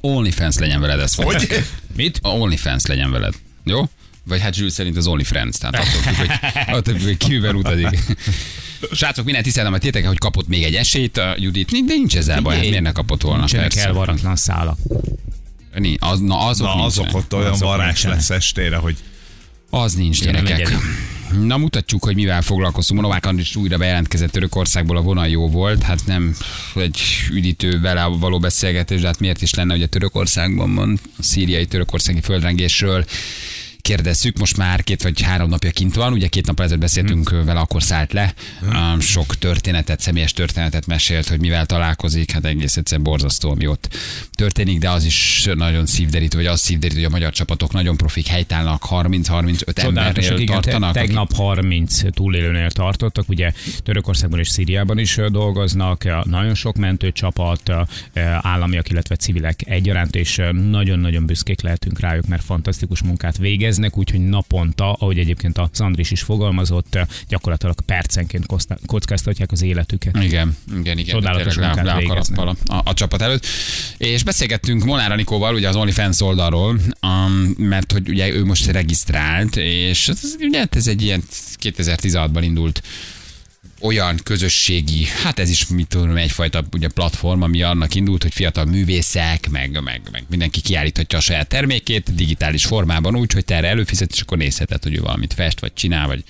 [0.01, 1.21] OnlyFans legyen veled ezt.
[1.21, 1.63] Hogy?
[1.95, 2.19] Mit?
[2.21, 3.33] A OnlyFans legyen veled.
[3.63, 3.89] Jó?
[4.29, 5.57] Vagy hát Zsül szerint az OnlyFriends.
[5.57, 6.29] Tehát attól függ, hogy,
[6.77, 7.99] attól függ, hogy ki mivel utazik.
[8.91, 12.41] Srácok, minden tisztelem a tétek, hogy kapott még egy esélyt a Judit, de nincs ezzel
[12.41, 13.37] baj, hát miért ne kapott volna?
[13.37, 14.77] Nincsenek elvaratlan szálak.
[15.75, 18.15] Ni- Az, na, azok, Na, azok ott olyan Azok varázs nincsenek.
[18.17, 18.95] lesz estére, hogy
[19.69, 20.75] Az nincs, gyerekek.
[21.41, 23.01] Na mutatjuk, hogy mivel foglalkoztunk.
[23.01, 25.83] Novák Andris újra bejelentkezett Törökországból, a vonal jó volt.
[25.83, 26.35] Hát nem
[26.75, 31.23] egy üdítő vele való beszélgetés, de hát miért is lenne, hogy a Törökországban van, a
[31.23, 33.05] szíriai törökországi földrengésről
[33.89, 37.45] kérdezzük, most már két vagy három napja kint van, ugye két nap ezelőtt beszéltünk hmm.
[37.45, 42.77] vele, akkor szállt le, um, sok történetet, személyes történetet mesélt, hogy mivel találkozik, hát egész
[42.77, 43.97] egyszerűen borzasztó, ami ott
[44.31, 48.27] történik, de az is nagyon szívderítő, vagy az szívderítő, hogy a magyar csapatok nagyon profik
[48.27, 50.95] helytállnak, 30-35 Csodálatosak, emberrel igen, te- tartanak.
[50.95, 53.51] akik- tegnap 30 túlélőnél tartottak, ugye
[53.83, 57.71] Törökországban és Szíriában is dolgoznak, nagyon sok mentőcsapat,
[58.41, 63.37] államiak, illetve civilek egyaránt, és nagyon-nagyon büszkék lehetünk rájuk, mert fantasztikus munkát
[63.79, 68.45] végeznek, úgyhogy naponta, ahogy egyébként a Szandris is fogalmazott, ö, gyakorlatilag percenként
[68.85, 70.23] kockáztatják az életüket.
[70.23, 71.15] Igen, igen, igen.
[71.15, 73.45] Csodálatos munkát le a a, a, csapat előtt.
[73.97, 79.55] És beszélgettünk Molnár Anikóval, ugye az OnlyFans oldalról, um, mert hogy ugye ő most regisztrált,
[79.55, 81.23] és ez, ugye ez egy ilyen
[81.61, 82.81] 2016-ban indult
[83.81, 88.65] olyan közösségi, hát ez is mit tudom, egyfajta ugye platform, ami annak indult, hogy fiatal
[88.65, 93.67] művészek, meg, meg, meg mindenki kiállíthatja a saját termékét digitális formában úgy, hogy te erre
[93.67, 96.23] előfizet, és akkor nézheted, hogy ő valamit fest, vagy csinál, vagy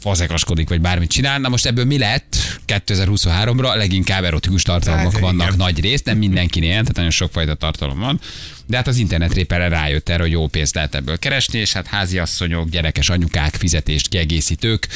[0.00, 1.38] fazekaskodik, vagy bármit csinál.
[1.38, 3.76] Na most ebből mi lett 2023-ra?
[3.76, 5.58] Leginkább erotikus tartalmak Hát, vannak igen.
[5.58, 8.20] nagy részt, nem mindenkinél, tehát nagyon sokfajta tartalom van.
[8.66, 12.68] De hát az internetréperre rájött erre, hogy jó pénzt lehet ebből keresni, és hát háziasszonyok,
[12.68, 14.88] gyerekes anyukák, fizetést kiegészítők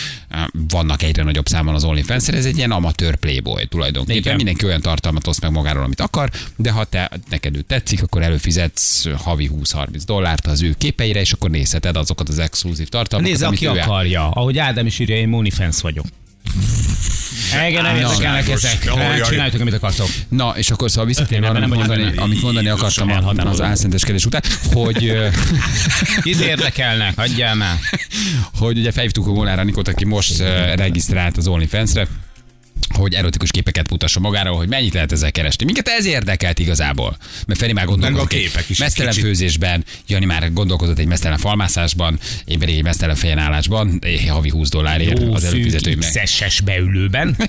[0.68, 4.20] vannak egyre nagyobb számon az onlyfans ez egy ilyen amatőr playboy tulajdonképpen.
[4.20, 4.37] Igen.
[4.37, 8.22] Mindenki olyan tartalmat oszt meg magáról, amit akar, de ha te, neked ő tetszik, akkor
[8.22, 13.57] előfizetsz havi 20-30 dollárt az ő képeire, és akkor nézheted azokat az exkluzív tartalmakat, amit
[13.57, 14.31] aki ő el- akarja.
[14.31, 16.07] Ahogy Ádám is írja, én Monifans vagyok.
[17.68, 18.78] Igen, nem érdekelnek ezek.
[19.28, 20.08] Csináljátok, amit akartok.
[20.28, 25.12] Na, és akkor szóval visszatérve arra, mondani, amit mondani akartam az álszenteskedés után, hogy,
[26.22, 27.16] Kit érdekelnek?
[27.16, 27.76] Hagyjál már.
[28.58, 30.38] hogy ugye felhívtuk a Molnár Anikot, aki most
[30.74, 32.06] regisztrált az OnlyFans-re,
[32.94, 35.64] hogy erotikus képeket mutasson magáról, hogy mennyit lehet ezzel keresni.
[35.64, 37.16] Minket ez érdekelt igazából.
[37.46, 39.24] Mert Feri már gondolkozott Meg a képek egy is mesztelen kicsit.
[39.24, 45.18] főzésben, Jani már gondolkozott egy mesztelen falmászásban, én pedig egy mesztelen fejenállásban, havi 20 dollárért
[45.18, 46.22] Jó az előfizetőimnek.
[46.22, 47.36] XS-es beülőben.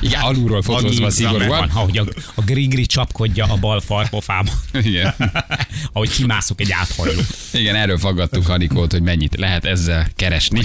[0.00, 1.70] Igen, alulról fotózva Van, szigorúan.
[1.74, 4.52] ahogy a, a grigri csapkodja a bal farpofába.
[4.72, 5.14] Igen.
[5.92, 7.20] ahogy kimászok egy áthajló.
[7.52, 10.60] Igen, erről faggattuk Anikót, hogy mennyit lehet ezzel keresni.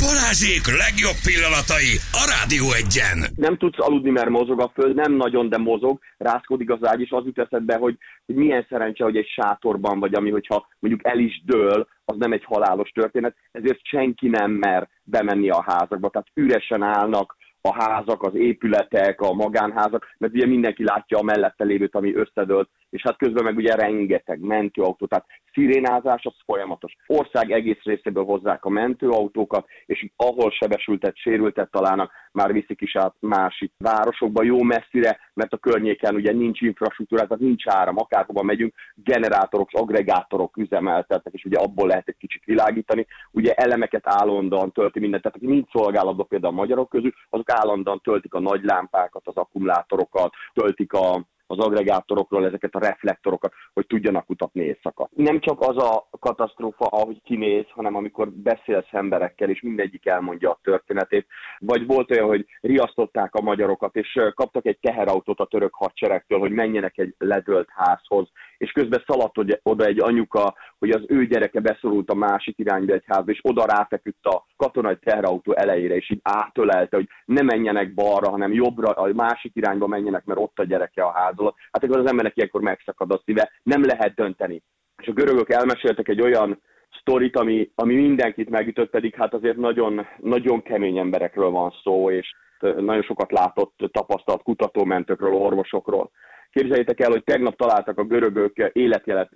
[0.00, 3.18] Balázsék legjobb pillanatai a Rádió egyen.
[3.36, 7.10] nem tudsz aludni, mert mozog a föld, nem nagyon, de mozog, rázkodik az ágy, és
[7.10, 7.96] az jut eszedbe, hogy,
[8.26, 12.32] hogy milyen szerencse, hogy egy sátorban vagy, ami, hogyha mondjuk el is dől, az nem
[12.32, 18.22] egy halálos történet, ezért senki nem mer bemenni a házakba, tehát üresen állnak a házak,
[18.22, 23.16] az épületek, a magánházak, mert ugye mindenki látja a mellette lévőt, ami összedőlt, és hát
[23.16, 26.96] közben meg ugye rengeteg mentőautó, tehát szirénázás az folyamatos.
[27.06, 33.14] Ország egész részéből hozzák a mentőautókat, és ahol sebesültet, sérültet találnak, már viszik is át
[33.20, 38.74] másik városokba, jó messzire, mert a környéken ugye nincs infrastruktúra, tehát nincs áram, akárhova megyünk,
[38.94, 43.06] generátorok, agregátorok üzemeltetnek, és ugye abból lehet egy kicsit világítani.
[43.30, 48.00] Ugye elemeket állandóan tölti mindent, tehát aki mind szolgálatban például a magyarok közül, azok állandóan
[48.00, 54.26] töltik a nagy lámpákat, az akkumulátorokat, töltik a az agregátorokról ezeket a reflektorokat, hogy tudjanak
[54.26, 55.08] kutatni éjszaka.
[55.14, 60.58] Nem csak az a katasztrófa, ahogy kinéz, hanem amikor beszélsz emberekkel, és mindegyik elmondja a
[60.62, 61.26] történetét.
[61.58, 66.50] Vagy volt olyan, hogy riasztották a magyarokat, és kaptak egy teherautót a török hadseregtől, hogy
[66.50, 72.10] menjenek egy ledölt házhoz, és közben szaladt oda egy anyuka, hogy az ő gyereke beszorult
[72.10, 76.96] a másik irányba egy házba, és oda ráfeküdt a katonai teherautó elejére, és így átölelte,
[76.96, 81.12] hogy ne menjenek balra, hanem jobbra, a másik irányba menjenek, mert ott a gyereke a
[81.12, 81.56] ház alatt.
[81.72, 84.62] Hát akkor az embernek ilyenkor megszakad a szíve, nem lehet dönteni.
[85.02, 86.62] És a görögök elmeséltek egy olyan
[87.00, 92.34] sztorit, ami, ami mindenkit megütött, pedig hát azért nagyon, nagyon kemény emberekről van szó, és
[92.60, 96.10] nagyon sokat látott, tapasztalt kutatómentőkről, orvosokról.
[96.50, 99.30] Képzeljétek el, hogy tegnap találtak a görögök életjelet,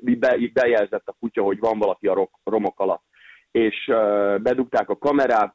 [0.52, 3.02] bejelzett a kutya, hogy van valaki a romok alatt.
[3.50, 3.86] És
[4.42, 5.54] bedugták a kamerát,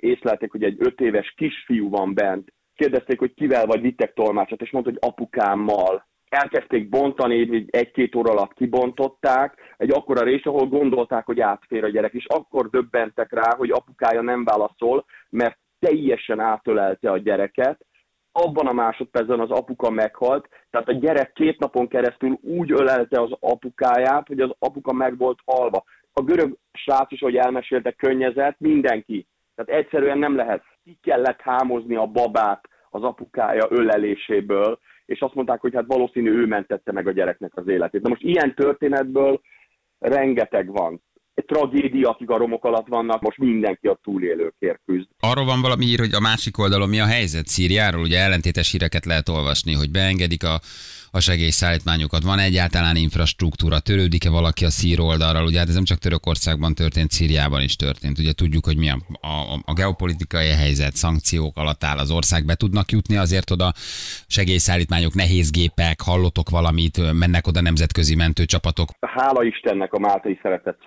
[0.00, 2.52] észlelték, hogy egy öt éves kisfiú van bent.
[2.80, 6.06] Kérdezték, hogy kivel vagy vittek tolmácsot, és mondta, hogy apukámmal.
[6.28, 12.12] Elkezdték bontani, egy-két óra alatt kibontották, egy akkora rész, ahol gondolták, hogy átfér a gyerek,
[12.12, 17.86] és akkor döbbentek rá, hogy apukája nem válaszol, mert teljesen átölelte a gyereket,
[18.32, 23.30] abban a másodpercben az apuka meghalt, tehát a gyerek két napon keresztül úgy ölelte az
[23.40, 25.84] apukáját, hogy az apuka meg volt halva.
[26.12, 29.26] A görög srác is, hogy elmesélte, könnyezett, mindenki.
[29.54, 30.62] Tehát egyszerűen nem lehet.
[30.84, 36.46] Ki kellett hámozni a babát az apukája öleléséből, és azt mondták, hogy hát valószínű ő
[36.46, 38.02] mentette meg a gyereknek az életét.
[38.02, 39.40] Na most ilyen történetből
[39.98, 41.02] rengeteg van
[41.46, 45.08] tragédia, akik a romok alatt vannak, most mindenki a túlélőkért küzd.
[45.20, 49.04] Arról van valami ír, hogy a másik oldalon mi a helyzet Szíriáról, ugye ellentétes híreket
[49.04, 50.60] lehet olvasni, hogy beengedik a
[51.10, 52.22] a segélyszállítmányokat?
[52.22, 53.78] Van egyáltalán infrastruktúra?
[53.78, 55.44] Törődik-e valaki a szír oldalról?
[55.44, 58.18] Ugye hát ez nem csak Törökországban történt, Szíriában is történt.
[58.18, 62.54] Ugye tudjuk, hogy mi a, a, a geopolitikai helyzet, szankciók alatt áll az ország, be
[62.54, 63.72] tudnak jutni azért oda
[64.26, 68.88] segélyszállítmányok, nehéz gépek, hallotok valamit, mennek oda nemzetközi mentőcsapatok.
[69.00, 70.78] Hála Istennek a Máltai Szeretett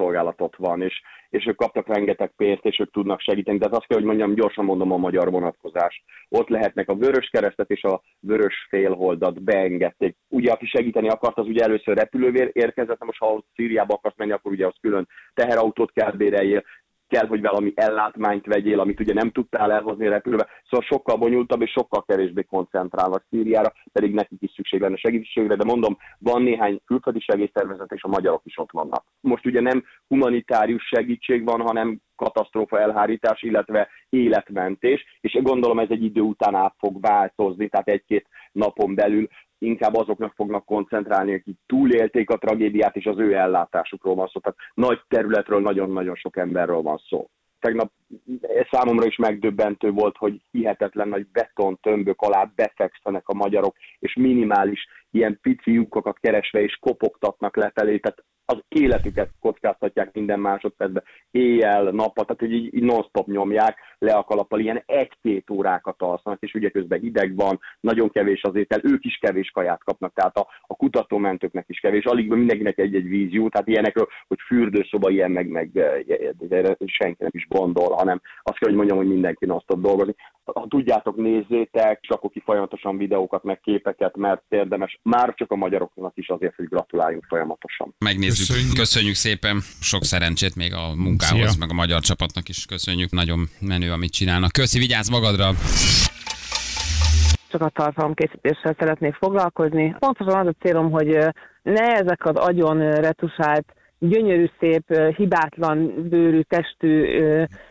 [0.44, 3.58] Szolgálatot van, és és ők kaptak rengeteg pénzt, és ők tudnak segíteni.
[3.58, 6.04] Tehát azt kell, hogy mondjam, gyorsan mondom a magyar vonatkozást.
[6.30, 10.18] Ott lehetnek a vörös keresztet és a vörös félholdat beengedték.
[10.30, 14.52] Ugye, aki segíteni akart, az ugye először repülővér érkezett, most ha Szíriába akarsz menni, akkor
[14.52, 16.64] ugye az külön teherautót kell béreljél,
[17.08, 20.48] kell, hogy valami ellátmányt vegyél, amit ugye nem tudtál elhozni repülve.
[20.70, 25.64] Szóval sokkal bonyolultabb és sokkal kevésbé koncentrálva Szíriára, pedig nekik is szükség lenne segítségre, de
[25.64, 29.06] mondom, van néhány külföldi segélyszervezet, és a magyarok is ott vannak.
[29.22, 36.04] Most ugye nem humanitárius segítség van, hanem katasztrófa elhárítás, illetve életmentés, és gondolom ez egy
[36.04, 39.28] idő után át fog változni, tehát egy-két napon belül
[39.64, 44.40] inkább azoknak fognak koncentrálni, akik túlélték a tragédiát, és az ő ellátásukról van szó.
[44.40, 47.30] Tehát nagy területről nagyon-nagyon sok emberről van szó.
[47.60, 47.92] Tegnap
[48.72, 54.88] számomra is megdöbbentő volt, hogy hihetetlen nagy beton tömbök alá befekszenek a magyarok, és minimális
[55.12, 62.26] ilyen pici lyukokat keresve és kopogtatnak lefelé, tehát az életüket kockáztatják minden másodpercben, éjjel, nappal,
[62.26, 66.70] tehát hogy így, így non-stop nyomják le a kalappal, ilyen egy-két órákat alszanak, és ugye
[66.70, 70.76] közben hideg van, nagyon kevés az étel, ők is kevés kaját kapnak, tehát a, a
[70.76, 75.70] kutatómentőknek is kevés, alig mindenkinek egy-egy vízió, tehát ilyenekről, hogy fürdőszoba ilyen, meg, meg
[76.86, 80.16] senki nem is gondol, hanem azt kell, hogy mondjam, hogy mindenki non-stop dolgozni.
[80.44, 85.56] Ha tudjátok, nézzétek, és akkor ki folyamatosan videókat, meg képeket, mert érdemes már csak a
[85.56, 87.94] magyaroknak is azért, hogy gratuláljunk folyamatosan.
[88.40, 88.56] Megnézzük.
[88.56, 89.62] Köszönjük, Köszönjük szépen.
[89.82, 91.60] Sok szerencsét még a munkához, Szia.
[91.60, 93.12] meg a magyar csapatnak is köszönjük.
[93.12, 94.52] Nagyon menő, amit csinálnak.
[94.52, 95.52] Köszi, vigyázz magadra!
[97.48, 99.96] csak a tartalomkészítéssel szeretnék foglalkozni.
[100.00, 101.08] Pontosan az a célom, hogy
[101.62, 107.20] ne ezek az agyon retusált, gyönyörű, szép, hibátlan bőrű, testű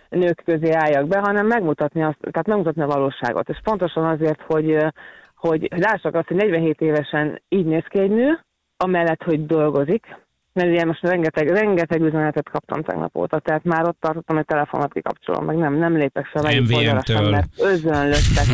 [0.09, 3.49] nők közé álljak be, hanem megmutatni, azt, tehát megmutatni a valóságot.
[3.49, 4.77] És pontosan azért, hogy
[5.35, 8.41] hogy, hogy lássak azt, hogy 47 évesen így néz ki egy nő,
[8.77, 10.07] amellett, hogy dolgozik,
[10.53, 14.93] mert ugye most rengeteg, rengeteg üzenetet kaptam tegnap óta, tehát már ott tartottam, hogy telefonot
[14.93, 18.47] kikapcsolom, meg nem, nem lépek fel melyik oldalra mert özönlöttek.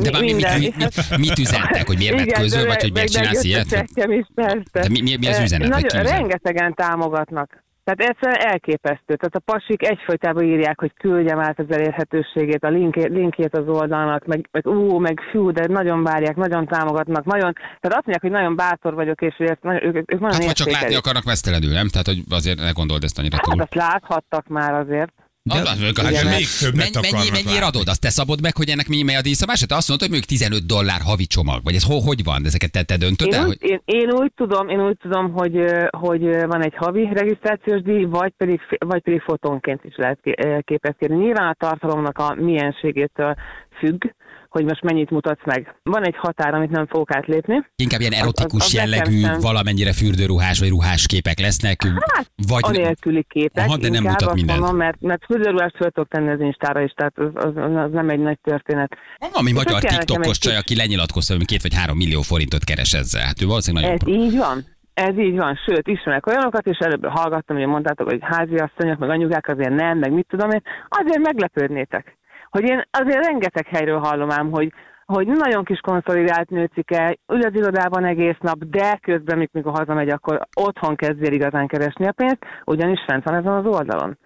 [0.00, 3.86] De mi, mi, mi, mi, mit üzentek, hogy miért közül, vagy hogy miért csinálsz ilyet?
[3.94, 4.62] Is, persze.
[4.72, 5.68] De mi, mi, mi az üzenet?
[5.68, 9.14] Nagyon, rengetegen támogatnak Tehát egyszerűen elképesztő.
[9.16, 14.26] Tehát a pasik egyfolytában írják, hogy küldjem át az elérhetőségét, a linkét, linkjét az oldalnak,
[14.26, 18.30] meg, meg ú, meg fú, de nagyon várják, nagyon támogatnak, nagyon, tehát azt mondják, hogy
[18.30, 21.72] nagyon bátor vagyok, és hogy ezt, nagyon- ők, ők nagyon Hát csak látni akarnak vesztelenül,
[21.72, 21.88] nem?
[21.88, 23.60] Tehát, hogy azért ne gondold ezt annyira Hát túl.
[23.60, 25.12] azt láthattak már azért.
[25.50, 27.68] Az, még többet mennyi, mennyi, látni.
[27.70, 27.88] adod?
[27.88, 29.66] Azt te szabod meg, hogy ennek mi mely a díjszabása?
[29.66, 32.40] Te azt mondod, hogy mondjuk 15 dollár havi csomag, vagy ez ho, hogy van?
[32.44, 33.46] Ezeket te, te döntöd Én el?
[33.46, 33.70] úgy, Hogy...
[33.70, 35.56] én, én úgy tudom, én úgy tudom, hogy,
[35.90, 40.18] hogy van egy havi regisztrációs díj, vagy pedig, vagy pedig fotónként is lehet
[40.64, 41.16] képet kérni.
[41.16, 43.34] Nyilván a tartalomnak a mienségétől
[43.78, 44.04] függ,
[44.50, 45.74] hogy most mennyit mutatsz meg.
[45.82, 47.66] Van egy határ, amit nem fogok átlépni.
[47.76, 49.40] Inkább ilyen az- erotikus az nekem jellegű, sem.
[49.40, 51.82] valamennyire fürdőruhás vagy ruhás képek lesznek,
[52.14, 53.66] Hát, vagy anélküli képek.
[53.66, 54.58] Aha, de nem mutat mindent.
[54.58, 58.08] Mondom, mert, mert fürdőruhást föl tudok tenni az Instára is, tehát az, az, az, nem
[58.08, 58.92] egy nagy történet.
[59.32, 63.24] Ami magyar TikTokos csaj, aki lenyilatkozta, hogy két vagy három millió forintot keres ezzel.
[63.24, 64.24] Hát ő valószínűleg nagyon Ez pro.
[64.24, 64.64] így van.
[64.94, 69.48] Ez így van, sőt, ismerek olyanokat, és előbb hallgattam, hogy mondtátok, hogy háziasszonyok, meg anyukák
[69.48, 72.18] azért nem, meg mit tudom én, azért meglepődnétek.
[72.50, 74.72] Hogy én azért rengeteg helyről hallom ám, hogy,
[75.04, 80.08] hogy nagyon kis konszolidált nőcike, ül az irodában egész nap, de közben, mik- mikor hazamegy,
[80.08, 84.18] akkor otthon kezdi el igazán keresni a pénzt, ugyanis fent van ezen az oldalon.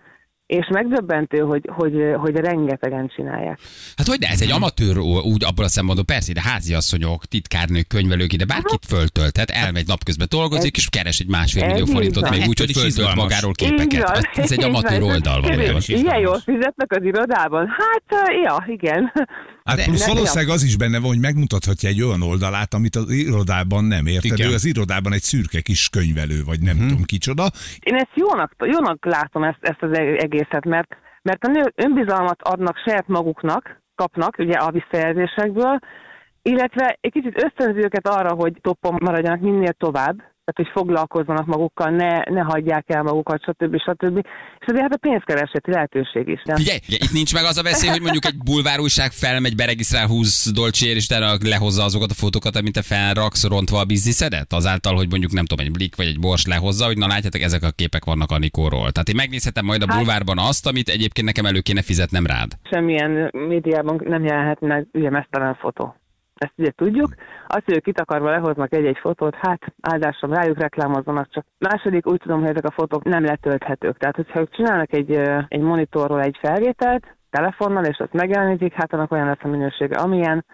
[0.47, 3.59] És megdöbbentő, hogy, hogy, hogy rengetegen csinálják.
[3.97, 8.33] Hát hogy de ez egy amatőr úgy abból a szempontból, persze, de háziasszonyok, titkárnők, könyvelők,
[8.33, 12.39] ide bárkit föltölthet, elmegy napközben dolgozik, és keres egy másfél Ez millió forintot, van.
[12.39, 14.03] még úgy, hogy föltölt magáról Így képeket.
[14.09, 14.15] van.
[14.15, 15.11] Hát Ez egy amatőr van.
[15.11, 15.81] oldal valójában.
[15.87, 17.67] Ilyen jól fizetnek az irodában?
[17.69, 19.13] Hát, ja, igen.
[19.69, 22.97] Hát De- plusz de- valószínűleg az is benne van, hogy megmutathatja egy olyan oldalát, amit
[22.97, 24.39] az irodában nem érted.
[24.39, 24.51] Igen.
[24.51, 27.51] Ő az irodában egy szürke kis könyvelő, vagy nem tudom kicsoda.
[27.79, 32.43] Én ezt jónak, jónak látom ezt, ezt az e- egészet, mert, mert a nők önbizalmat
[32.43, 35.79] adnak saját maguknak, kapnak ugye a visszajelzésekből,
[36.43, 41.91] illetve egy kicsit ösztönzi őket arra, hogy toppon maradjanak minél tovább, tehát hogy foglalkozzanak magukkal,
[41.91, 43.81] ne, ne hagyják el magukat, stb.
[43.81, 44.17] stb.
[44.61, 46.43] És azért hát a pénzkereseti lehetőség is.
[46.45, 46.57] Nem?
[46.57, 50.97] Figyelj, itt nincs meg az a veszély, hogy mondjuk egy bulvárújság felmegy, beregisztrál 20 dolcsér,
[50.97, 54.53] és utána lehozza azokat a fotókat, amit te felraksz, rontva a bizniszedet?
[54.53, 57.63] Azáltal, hogy mondjuk nem tudom, egy blik vagy egy bors lehozza, hogy na látjátok, ezek
[57.63, 58.91] a képek vannak a Nikóról.
[58.91, 62.53] Tehát én megnézhetem majd a Hát- bulvárban azt, amit egyébként nekem elő kéne fizetnem rád.
[62.71, 65.95] Semmilyen médiában nem jelenhet meg mesztelen fotó.
[66.35, 67.15] Ezt ugye tudjuk.
[67.47, 72.21] Azt, hogy ők itt akarva lehoznak egy-egy fotót, hát áldásom rájuk reklámozzanak, csak második úgy
[72.21, 73.99] tudom, hogy ezek a fotók nem letölthetők.
[73.99, 75.13] Tehát, hogyha csinálnak egy,
[75.49, 80.45] egy monitorról egy felvételt, telefonnal, és azt megjelenítik, hát annak olyan lesz a minősége, amilyen,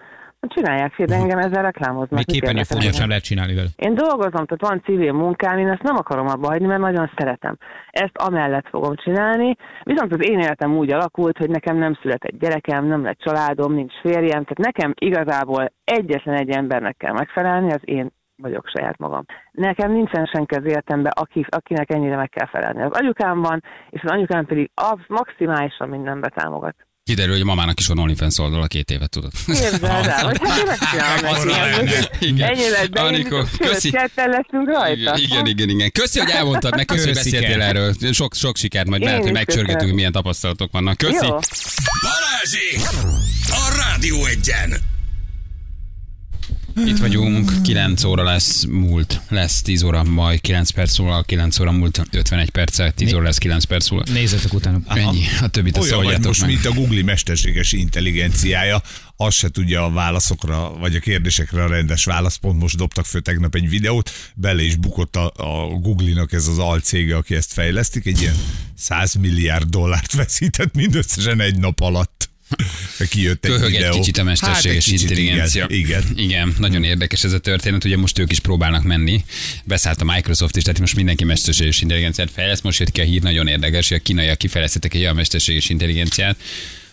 [0.49, 2.11] csinálják szét, de engem ezzel reklámoznak.
[2.11, 3.69] Még Mit képernyőfóliát érdekel sem lehet csinálni vele.
[3.77, 7.57] én dolgozom, tehát van civil munkám, én ezt nem akarom abba hagyni, mert nagyon szeretem.
[7.91, 12.87] Ezt amellett fogom csinálni, viszont az én életem úgy alakult, hogy nekem nem született gyerekem,
[12.87, 18.11] nem lett családom, nincs férjem, tehát nekem igazából egyetlen egy embernek kell megfelelni, az én
[18.37, 19.25] vagyok saját magam.
[19.51, 22.83] Nekem nincsen senki az életemben, aki, akinek ennyire meg kell felelni.
[22.83, 26.77] Az anyukám van, és az anyukám pedig az maximálisan mindenbe támogat.
[27.05, 29.31] Kiderül, hogy a mamának is van OnlyFans oldal a két évet, tudod.
[29.47, 31.89] Képzeld el, hogy hát megcsinálom.
[32.19, 32.49] Igen.
[32.49, 33.91] Ennyi lett, de Anikó, köszi.
[34.15, 35.17] leszünk rajta.
[35.19, 35.91] Igen, igen, igen.
[35.93, 37.95] Köszi, hogy elmondtad meg, köszi, hogy beszéltél erről.
[38.13, 40.97] Sok, sok sikert, majd lehet, hogy megcsörgetünk, milyen tapasztalatok vannak.
[40.97, 41.27] Köszi.
[41.27, 42.77] Balázsi!
[43.47, 44.99] A Rádió egyen!
[46.87, 51.73] Itt vagyunk, 9 óra lesz múlt, lesz 10 óra, majd 9 perc múlva, 9 óra
[51.73, 54.13] múlt, 51 perccel, 10 óra lesz 9 perc múlva.
[54.13, 54.81] Nézzetek utána.
[54.89, 56.51] Ennyi, a többit azt Olyan vagy most, meg.
[56.51, 58.83] mint a Google mesterséges intelligenciája,
[59.17, 62.39] az se tudja a válaszokra, vagy a kérdésekre a rendes választ.
[62.39, 66.59] Pont most dobtak föl tegnap egy videót, bele is bukott a, a Google-nak ez az
[66.59, 68.37] alcége, aki ezt fejlesztik, egy ilyen
[68.77, 72.20] 100 milliárd dollárt veszített mindösszesen egy nap alatt.
[73.09, 73.99] Kijött egy Köhög egy videó.
[73.99, 75.67] kicsit a mesterséges hát egy kicsit, intelligencia.
[75.69, 76.25] Igen, igen.
[76.25, 79.25] igen, nagyon érdekes ez a történet, ugye most ők is próbálnak menni.
[79.65, 82.63] Beszállt a Microsoft is, tehát most mindenki mesterséges intelligenciát fejleszt.
[82.63, 86.37] Most jött ki a hír, nagyon érdekes, hogy a kínaiak kifejlesztettek egy olyan mesterséges intelligenciát,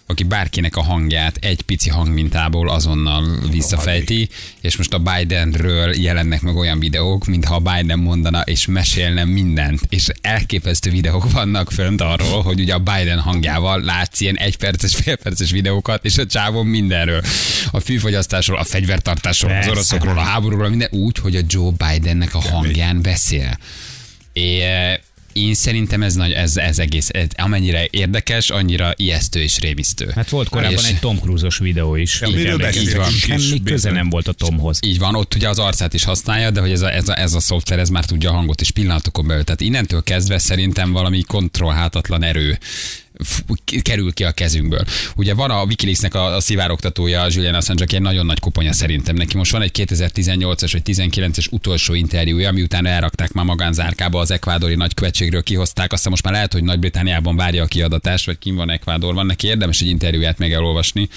[0.10, 4.30] aki bárkinek a hangját egy pici hangmintából azonnal visszafejti,
[4.62, 9.82] és most a Bidenről jelennek meg olyan videók, mintha a Biden mondana és mesélne mindent,
[9.90, 15.52] és elképesztő videók vannak fönt arról, hogy ugye a Biden hangjával látsz ilyen egyperces, félperces
[15.52, 17.22] videókat, és a csávon mindenről.
[17.72, 19.72] A fűfogyasztásról, a fegyvertartásról, az Persze.
[19.72, 23.58] oroszokról, a háborúról, minden úgy, hogy a Joe Bidennek a hangján beszél.
[24.34, 24.64] É,
[25.38, 30.12] én szerintem ez, nagy, ez, ez egész, ez, amennyire érdekes, annyira ijesztő és rémisztő.
[30.16, 32.22] Hát volt korábban És- egy Tom Cruise-os videó is.
[32.22, 33.94] Ja, miről beszélünk is, Semmi köze bizony.
[33.94, 34.80] nem volt a Tomhoz.
[34.86, 37.34] Így van, ott ugye az arcát is használja, de hogy ez a, ez a, ez
[37.34, 39.44] a szoftver, ez már tudja a hangot is pillanatokon belül.
[39.44, 42.58] Tehát innentől kezdve szerintem valami kontrollhátatlan erő
[43.82, 44.84] kerül ki a kezünkből.
[45.16, 49.16] Ugye van a Wikileaksnek a, a szivárogtatója, Julian Assange, aki egy nagyon nagy koponya szerintem.
[49.16, 54.76] Neki most van egy 2018-as vagy 19-es utolsó interjúja, miután elrakták már magánzárkába az ekvádori
[54.76, 55.94] nagykövetségről, kihozták.
[55.94, 59.26] Aztán most már lehet, hogy Nagy-Britániában várja a kiadatást, vagy kim van Ekvádorban.
[59.26, 61.10] Neki érdemes egy interjúját meg elolvasni.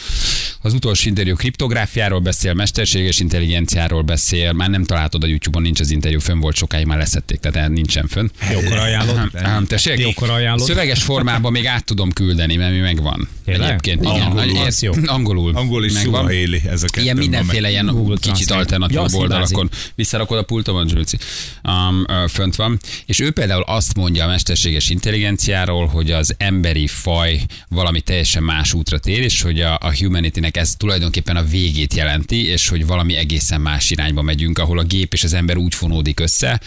[0.63, 4.53] Az utolsó interjú kriptográfiáról beszél, mesterséges intelligenciáról beszél.
[4.53, 8.07] Már nem találtod a YouTube-on, nincs az interjú, fönn volt sokáig, már leszették, tehát nincsen
[8.09, 8.29] fönn.
[8.53, 9.31] Jókor ajánlod?
[9.35, 9.99] Ám, tessék?
[9.99, 10.67] Jókor ajánlod?
[10.67, 13.29] Szöveges formában még át tudom küldeni, mert mi megvan.
[13.45, 13.69] Tényleg?
[13.69, 14.21] Egyébként igen.
[14.21, 14.93] Angolul, Nagy- az jó.
[15.07, 15.55] Angolul.
[15.57, 16.21] Angol és megvan.
[16.21, 17.03] szuahéli, ez a kettő.
[17.03, 19.71] Ilyen mindenféle ilyen Google kicsit alternatív Ja, oldalakon.
[19.95, 21.19] Visszarakod a pultomon, Zsülci.
[21.65, 22.79] Um, fönt van.
[23.07, 28.73] És ő például azt mondja a mesterséges intelligenciáról, hogy az emberi faj valami teljesen más
[28.73, 33.17] útra tér, és hogy a, a humanitynek ez tulajdonképpen a végét jelenti, és hogy valami
[33.17, 36.61] egészen más irányba megyünk, ahol a gép és az ember úgy fonódik össze,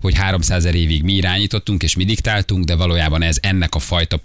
[0.00, 4.16] hogy 300 ezer évig mi irányítottunk és mi diktáltunk, de valójában ez ennek a fajta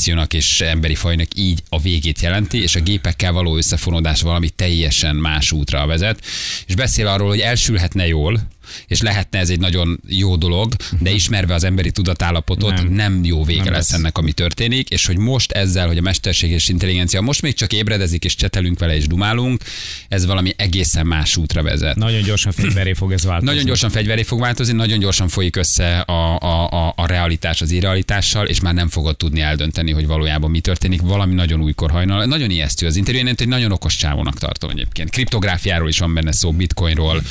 [0.00, 5.16] populációnak és emberi fajnak így a végét jelenti, és a gépekkel való összefonódás valami teljesen
[5.16, 6.24] más útra vezet.
[6.66, 8.40] És beszél arról, hogy elsülhetne jól,
[8.86, 13.24] és lehetne ez egy nagyon jó dolog, de ismerve az emberi tudatállapotot, nem, Nem.
[13.24, 13.98] jó vége Nem lesz lesz.
[13.98, 18.24] ennek, ami történik, és hogy most ezzel, hogy a mesterséges intelligencia most még csak ébredezik,
[18.24, 19.62] és csetelünk vele, és dumálunk,
[20.08, 21.96] ez valami egészen más útra vezet.
[21.96, 23.48] Nagyon gyorsan fegyveré fog ez változni.
[23.50, 27.70] Nagyon gyorsan fegyveré fog változni, nagyon gyorsan folyik össze a, a, a, a realitás az
[27.70, 31.00] irrealitással, és már nem fogod tudni eldönteni, hogy valójában mi történik.
[31.00, 32.24] Valami nagyon újkor hajnal.
[32.24, 35.10] Nagyon ijesztő az interjú, én egy nagyon okos csávónak tartom egyébként.
[35.10, 37.22] Kriptográfiáról is van benne szó, bitcoinról,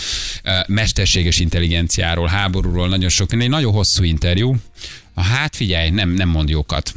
[0.43, 0.51] ö,
[1.29, 3.33] mesterséges intelligenciáról, háborúról, nagyon sok.
[3.33, 4.55] Egy nagyon hosszú interjú.
[5.15, 6.93] Hát figyelj, nem, nem mond jókat.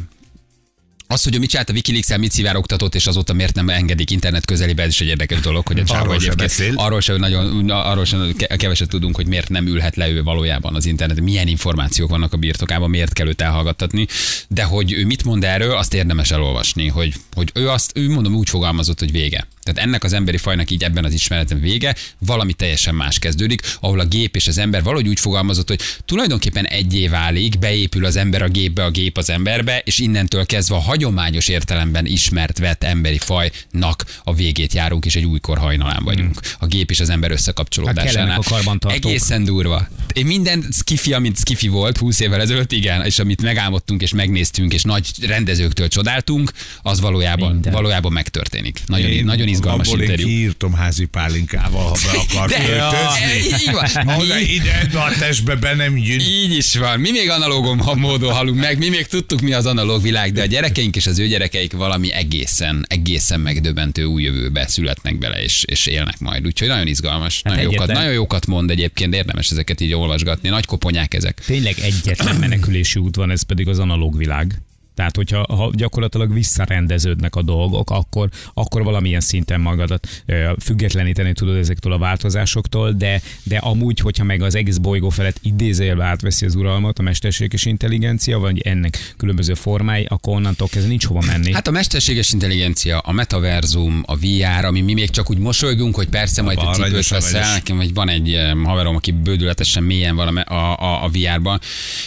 [1.07, 4.83] Az, hogy mit csinált a wikileaks mit szivárogtatott, és azóta miért nem engedik internet közelébe,
[4.83, 6.73] ez is egy érdekes dolog, hogy a csávó Arról egyébként beszél.
[6.77, 10.75] arról sem nagyon, arról sem ke- keveset tudunk, hogy miért nem ülhet le ő valójában
[10.75, 14.07] az interneten, milyen információk vannak a birtokában, miért kell őt elhallgattatni,
[14.49, 18.35] de hogy ő mit mond erről, azt érdemes elolvasni, hogy, hogy ő azt, ő mondom
[18.35, 19.47] úgy fogalmazott, hogy vége.
[19.63, 24.01] Tehát ennek az emberi fajnak így ebben az ismeretem vége, valami teljesen más kezdődik, ahol
[24.01, 28.43] a gép és az ember valahogy úgy fogalmazott, hogy tulajdonképpen egyé válik, beépül az ember
[28.43, 33.19] a gépbe, a gép az emberbe, és innentől kezdve a hagyományos értelemben ismert vett emberi
[33.19, 36.41] fajnak a végét járunk, és egy újkor hajnalán vagyunk.
[36.59, 38.41] A gép és az ember Hát összekapcsolódásánál.
[38.51, 38.93] kellenek a.
[38.93, 39.89] Egészen durva.
[40.13, 44.73] Én minden skifi, amit skifi volt 20 évvel ezelőtt, igen, és amit megálmodtunk és megnéztünk,
[44.73, 46.53] és nagy rendezőktől csodáltunk,
[46.83, 47.73] az valójában, Minden.
[47.73, 48.81] valójában megtörténik.
[48.87, 50.27] Nagyon, Én nagyon izgalmas abból interjú.
[50.29, 54.41] én kiírtom házi pálinkával, ha be akar De- költözni.
[54.41, 56.21] így ide, de a testbe be nem jön.
[56.21, 57.01] Így is van.
[57.01, 60.43] Mi még analógom ha módon halunk meg, mi még tudtuk, mi az analóg világ, de
[60.43, 65.65] a gyerekeink és az ő gyerekeik valami egészen, egészen megdöbbentő új jövőbe születnek bele, és,
[65.67, 66.47] és élnek majd.
[66.47, 67.41] Úgyhogy nagyon izgalmas.
[67.45, 70.49] Hát nagyon, jókat, egyetlen- nagyon jókat mond egyébként, érdemes ezeket így olvasgatni.
[70.49, 71.43] Nagy koponyák ezek.
[71.47, 74.61] Tényleg egyetlen menekülési út van, ez pedig az analóg világ.
[74.95, 80.25] Tehát, hogyha ha gyakorlatilag visszarendeződnek a dolgok, akkor, akkor valamilyen szinten magadat
[80.61, 86.05] függetleníteni tudod ezektől a változásoktól, de, de amúgy, hogyha meg az egész bolygó felett idézélve
[86.05, 91.21] átveszi az uralmat a mesterséges intelligencia, vagy ennek különböző formái, akkor onnantól kezdve nincs hova
[91.27, 91.53] menni.
[91.53, 96.09] Hát a mesterséges intelligencia, a metaverzum, a VR, ami mi még csak úgy mosolygunk, hogy
[96.09, 97.53] persze majd te Aranyos, cipőt veszel.
[97.53, 101.61] Nekem vagy van egy haverom, aki bődületesen mélyen van a, a, a, a VR-ban,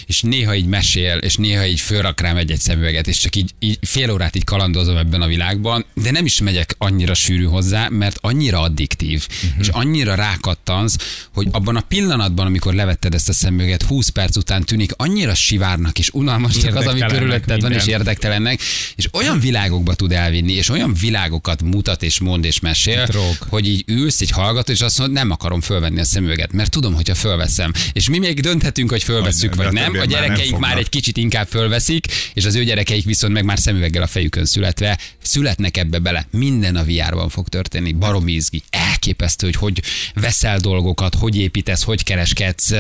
[0.05, 3.79] és néha így mesél, és néha így fölrak rám egy-egy szemüveget, és csak így, így
[3.81, 8.17] fél órát így kalandozom ebben a világban, de nem is megyek annyira sűrű hozzá, mert
[8.21, 9.59] annyira addiktív, uh-huh.
[9.59, 10.95] és annyira rákattansz,
[11.33, 15.99] hogy abban a pillanatban, amikor levetted ezt a szemüveget, 20 perc után tűnik annyira sivárnak
[15.99, 18.59] és unalmasnak az, ami körülötted van, és érdektelennek,
[18.95, 23.35] és olyan világokba tud elvinni, és olyan világokat mutat, és mond, és mesél, Drog.
[23.49, 26.93] hogy így ülsz, egy hallgató, és azt mondod, nem akarom fölvenni a szemüveget, mert tudom,
[26.93, 27.71] hogyha fölveszem.
[27.93, 31.47] És mi még dönthetünk, hogy fölveszünk, Hogy vagy nem, A gyerekeink már egy kicsit inkább
[31.47, 36.27] fölveszik, és az ő gyerekeik viszont meg már szemüveggel a fejükön születve születnek ebbe bele.
[36.31, 37.91] Minden a VR-ban fog történni.
[37.91, 38.61] Baromi izgi.
[38.69, 39.81] Elképesztő, hogy hogy
[40.13, 42.71] veszel dolgokat, hogy építesz, hogy kereskedsz,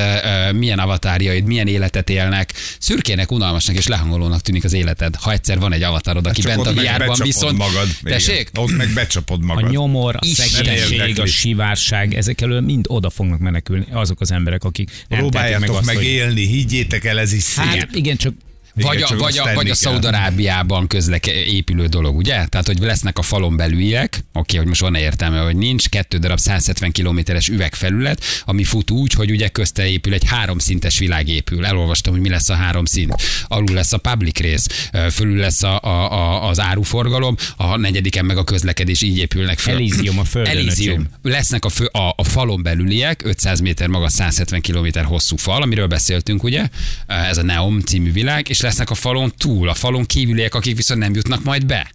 [0.53, 2.53] milyen avatárjaid, milyen életet élnek.
[2.79, 6.67] Szürkének, unalmasnak és lehangolónak tűnik az életed, ha egyszer van egy avatarod, aki Csak bent
[6.67, 7.57] a VR-ban becsapod viszont...
[7.57, 7.87] magad.
[8.01, 8.17] Igen.
[8.17, 8.49] Tessék?
[8.55, 9.71] Ott meg becsapod A magad.
[9.71, 14.91] nyomor, a szegénység, a sivárság, ezek elől mind oda fognak menekülni azok az emberek, akik
[15.07, 15.95] Próbáljátok azt, hogy...
[15.95, 17.65] megélni, higgyétek el, ez is szép.
[17.65, 18.33] Hát igen, csak
[18.75, 19.75] Vagy a, vagy a, vagy a.
[19.75, 22.45] Szaudarábiában közlek épülő dolog, ugye?
[22.45, 26.37] Tehát, hogy lesznek a falon belüliek, oké, hogy most van-e értelme, hogy nincs, kettő darab
[26.39, 31.65] 170 kilométeres üvegfelület, ami fut úgy, hogy ugye közte épül egy háromszintes világ épül.
[31.65, 33.15] Elolvastam, hogy mi lesz a három szint.
[33.47, 38.37] Alul lesz a public rész, fölül lesz a, a, a, az áruforgalom, a negyediken meg
[38.37, 39.75] a közlekedés, így épülnek föl.
[39.75, 41.07] Elysium a földön, öcsém.
[41.21, 45.87] Lesznek a, fő, a, a falon belüliek, 500 méter magas, 170 km hosszú fal, amiről
[45.87, 46.67] beszéltünk, ugye?
[47.07, 50.99] Ez a Neom című világ, és lesznek a falon túl, a falon kívüliek, akik viszont
[50.99, 51.94] nem jutnak majd be.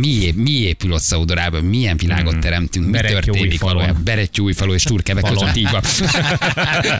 [0.00, 1.64] Mi, mi épül ott Szaudarában?
[1.64, 2.86] Milyen világot teremtünk?
[2.86, 4.02] Mi történik valójában?
[4.04, 5.82] Berettyújfalu és Turkeve között így van.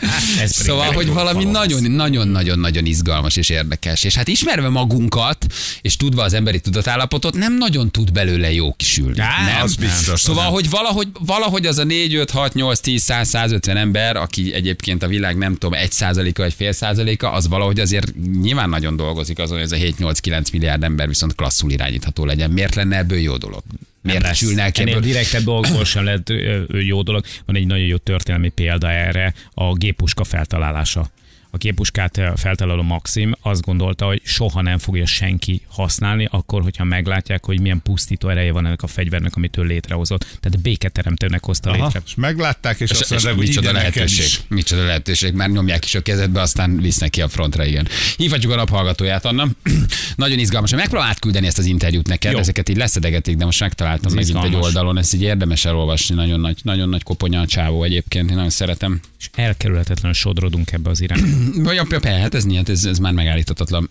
[0.47, 4.05] Szóval, hogy valami nagyon-nagyon-nagyon-nagyon izgalmas és érdekes.
[4.05, 5.47] És hát ismerve magunkat,
[5.81, 9.21] és tudva az emberi tudatállapotot, nem nagyon tud belőle jó kisülni.
[9.21, 9.63] Á, nem?
[9.63, 13.77] az biztos, Szóval, hogy valahogy, valahogy az a 4, 5, 6, 8, 10, 100, 150
[13.77, 18.13] ember, aki egyébként a világ nem tudom, 1 százaléka vagy fél százaléka, az valahogy azért
[18.41, 22.25] nyilván nagyon dolgozik azon, hogy ez a 7, 8, 9 milliárd ember viszont klasszul irányítható
[22.25, 22.51] legyen.
[22.51, 23.63] Miért lenne ebből jó dolog?
[24.03, 25.01] Miért ki Ennél ebből?
[25.01, 26.33] direktebb dolgokból sem lehet
[26.69, 27.25] jó dolog.
[27.47, 31.11] Van egy nagyon jó történelmi példa erre, a gépuska feltalálása.
[31.55, 36.85] A gépuskát ö, feltaláló Maxim azt gondolta, hogy soha nem fogja senki használni, akkor, hogyha
[36.85, 40.39] meglátják, hogy milyen pusztító ereje van ennek a fegyvernek, amit ő létrehozott.
[40.41, 42.03] Tehát béketeremtőnek hozta Aha, létre.
[42.07, 44.25] és meglátták, és, És, azt mondták, hogy micsoda lehetőség.
[44.25, 44.41] is.
[44.49, 45.35] Micsoda lehetőség.
[45.35, 47.89] Már nyomják is a kezedbe, aztán visznek ki a frontra, igen.
[48.17, 49.49] Hívhatjuk a naphallgatóját, Anna.
[50.17, 50.71] Nagyon izgalmas.
[50.71, 52.39] Megpróbálom átküldeni ezt az interjút neked, Jó.
[52.39, 56.15] ezeket így leszedegetik, de most megtaláltam Ez megint egy oldalon, ezt így érdemes elolvasni.
[56.15, 59.01] Nagyon nagy, nagyon nagy koponya a csávó egyébként, én nagyon szeretem.
[59.19, 61.42] És elkerülhetetlenül sodrodunk ebbe az irányba.
[61.55, 63.91] Vagy a ja, hát ez, nyílt, ez, ez már megállíthatatlan.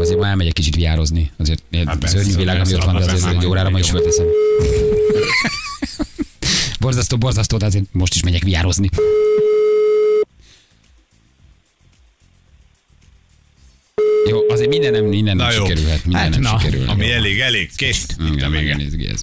[0.00, 1.30] Azért már elmegyek kicsit viározni.
[1.36, 4.26] Azért hát szörnyű világ, ami ott van, de azért egy majd órára ma is fölteszem.
[6.80, 8.88] borzasztó, borzasztó, de azért most is megyek viározni.
[14.28, 15.64] Jó, azért minden nem, minden nem Na jó.
[15.64, 16.04] sikerülhet.
[16.04, 16.88] Minden Hát nem na, sikerül.
[16.88, 17.12] Ami Jó.
[17.12, 17.70] elég, elég.
[17.76, 18.06] Kész.
[18.32, 19.22] Igen, izgi ez.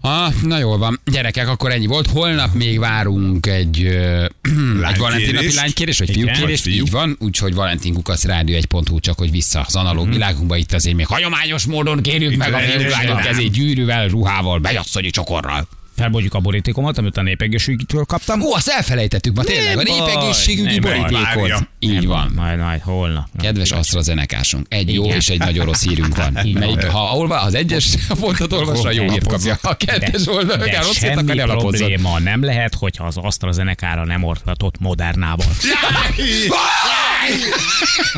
[0.00, 1.00] Ha, na jól van.
[1.04, 2.06] Gyerekek, akkor ennyi volt.
[2.10, 4.24] Holnap még várunk egy, ö,
[4.90, 6.22] egy Valentin napi lánykérés, vagy Igen.
[6.34, 6.84] fiúkérés, Vagy fiú.
[6.84, 7.16] így van.
[7.20, 10.56] Úgyhogy Valentin Kukasz Rádió 1.hu, csak hogy vissza az analóg világunkba.
[10.56, 15.68] Itt azért még hagyományos módon kérjük meg a fiúk lányok kezét gyűrűvel, ruhával, bejasszonyi csokorral.
[16.00, 18.40] Felbogyjuk a borítékomat, amit a népegészségügytől kaptam.
[18.40, 21.68] Ó, azt elfelejtettük ma tényleg, a Nem népegészségügyi nem borítékot.
[21.78, 22.32] Így van.
[22.36, 23.26] Majd, majd, holnap.
[23.40, 26.38] Kedves AstraZenekásunk, egy jó és egy nagyon rossz hírünk van.
[26.52, 29.58] Melyik, ha olva, az egyes pontot olvasva, a jó hírt kapja.
[29.62, 31.70] A kettes oldalon, rossz hírt akar, elapozzon.
[31.70, 35.46] probléma nem lehet, hogyha az AstraZeneca-ra nem ortatott Modernával.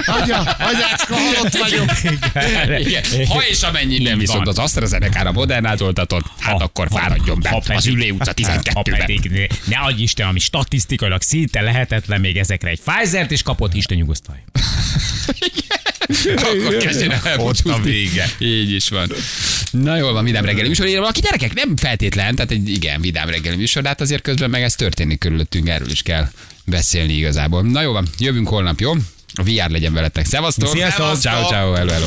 [0.06, 1.90] Agya, anyácska, halott vagyok.
[2.86, 3.02] Igen.
[3.28, 8.34] Ha és amennyiben viszont az AstraZeneca-ra Modernát oltatott, hát akkor fáradjon be az Ülé utca
[8.42, 8.98] ha 12-ben.
[8.98, 13.96] pedig ne, adj Isten, ami statisztikailag szinte lehetetlen még ezekre egy Pfizer-t is kapott, Isten
[13.96, 14.38] nyugosztalj.
[16.36, 18.26] Akkor kezdjen el Ott a vége.
[18.38, 19.12] Így is van.
[19.70, 20.86] Na jól van, vidám reggeli műsor.
[20.86, 24.62] Valaki gyerekek, nem feltétlen, tehát egy igen, vidám reggeli műsor, de hát azért közben meg
[24.62, 26.28] ez történik körülöttünk, erről is kell
[26.64, 27.62] beszélni igazából.
[27.62, 28.92] Na jó van, jövünk holnap, jó?
[29.34, 30.26] A VR legyen veletek.
[30.26, 30.68] Szevasztok!
[30.68, 31.20] Sziasztok!
[31.20, 32.06] Ciao, ciao, hello, hello.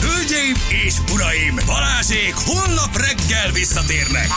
[0.00, 0.54] Hölgyeim
[0.86, 4.28] és uraim, Balázsék holnap reggel visszatérnek.